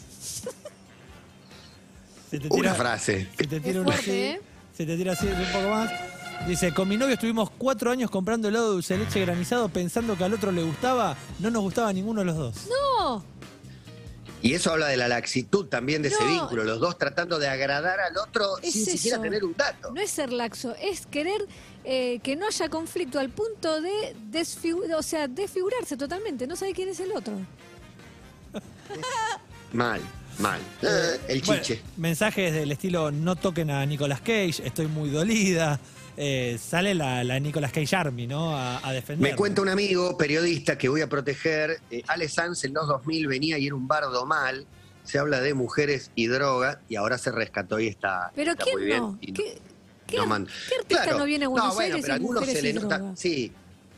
[2.30, 3.28] Se te Una frase.
[3.38, 4.42] Se te tira una fuerte, ¿eh?
[4.76, 5.92] se te tira así un poco más.
[6.48, 10.18] Dice, con mi novio estuvimos cuatro años comprando helado de dulce de leche granizado pensando
[10.18, 12.56] que al otro le gustaba, no nos gustaba ninguno de los dos.
[12.70, 13.26] No,
[14.42, 18.00] Y eso habla de la laxitud también de ese vínculo, los dos tratando de agradar
[18.00, 19.92] al otro Es sin siquiera tener un dato.
[19.92, 21.46] no es ser laxo, es querer
[21.92, 26.46] eh, que no haya conflicto al punto de desfigu- o sea, desfigurarse totalmente.
[26.46, 27.34] No sabe quién es el otro.
[29.74, 30.02] Mal,
[30.40, 30.60] mal.
[30.82, 31.82] Eh, el Bueno, chiche.
[31.98, 35.80] mensajes del estilo no toquen a Nicolas Cage, estoy muy dolida.
[36.18, 38.56] Eh, sale la, la Nicolas Cage Army, ¿no?
[38.58, 39.30] A, a defender.
[39.32, 41.80] Me cuenta un amigo, periodista, que voy a proteger.
[41.92, 44.66] eh, Ale Sanz en los 2000 venía y era un bardo mal.
[45.04, 48.76] Se habla de mujeres y droga y ahora se rescató y está, Pero está ¿quién
[48.76, 49.00] muy bien.
[49.00, 49.18] no?
[49.22, 49.60] Y ¿Qué,
[50.10, 52.26] qué no ar- man- qué artista no viene a Buenos bueno, Aires pero a sin
[52.26, 53.12] algunos se le nota.
[53.16, 53.52] Sí.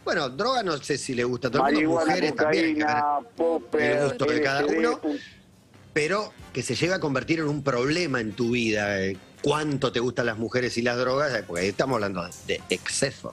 [0.04, 2.80] Bueno, droga no sé si le gusta a todo el mundo, mujeres también.
[2.82, 3.04] cocaína,
[3.36, 5.00] popper, el gusto de cada LSD, uno.
[5.94, 9.00] pero que se llega a convertir en un problema en tu vida.
[9.02, 11.34] eh, ¿Cuánto te gustan las mujeres y las drogas?
[11.34, 13.32] Eh, Porque ahí estamos hablando de, de exceso.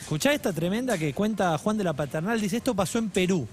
[0.00, 2.40] Escuchá esta tremenda que cuenta Juan de la Paternal.
[2.40, 3.46] Dice, esto pasó en Perú.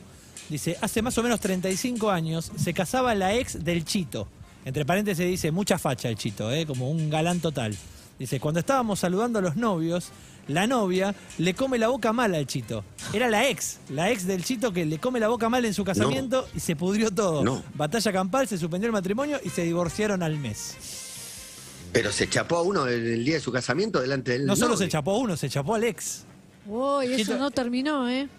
[0.50, 4.28] Dice, hace más o menos 35 años se casaba la ex del Chito.
[4.66, 6.66] Entre paréntesis dice, mucha facha el Chito, ¿eh?
[6.66, 7.76] como un galán total.
[8.24, 10.08] Dice, cuando estábamos saludando a los novios,
[10.48, 12.86] la novia le come la boca mal al Chito.
[13.12, 15.84] Era la ex, la ex del Chito que le come la boca mal en su
[15.84, 17.44] casamiento y se pudrió todo.
[17.44, 17.62] No.
[17.74, 20.78] Batalla campal, se suspendió el matrimonio y se divorciaron al mes.
[21.92, 24.78] Pero se chapó a uno el, el día de su casamiento delante del No solo
[24.78, 26.24] se chapó a uno, se chapó al ex.
[26.66, 28.30] Uy, eso Chito- no terminó, ¿eh?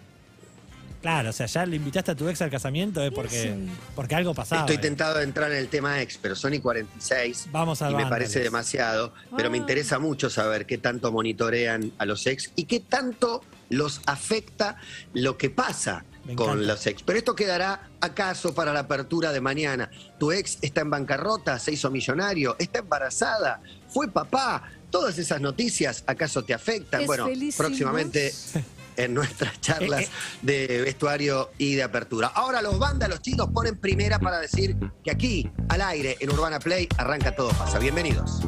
[1.05, 3.69] Claro, o sea, ya le invitaste a tu ex al casamiento es porque, Sí.
[3.93, 4.61] porque algo pasaba.
[4.61, 4.79] Estoy eh.
[4.79, 7.49] tentado de entrar en el tema ex, pero son y 46.
[7.51, 9.13] Vamos al Y me parece demasiado.
[9.37, 9.61] Pero me Ah.
[9.61, 14.77] interesa mucho saber qué tanto monitorean a los ex y qué tanto los afecta
[15.13, 17.03] lo que pasa con los ex.
[17.03, 19.91] Pero esto quedará acaso para la apertura de mañana.
[20.17, 24.71] Tu ex está en bancarrota, se hizo millonario, está embarazada, fue papá.
[24.89, 27.01] Todas esas noticias, ¿acaso te afectan?
[27.01, 27.27] Es bueno,
[27.57, 28.33] próximamente
[28.97, 30.09] en nuestras charlas Eh,
[30.41, 32.27] de vestuario y de apertura.
[32.27, 36.87] Ahora los vándalos chicos ponen primera para decir que aquí, al aire, en Urbana Play,
[36.97, 37.79] arranca todo pasa.
[37.79, 38.41] Bienvenidos.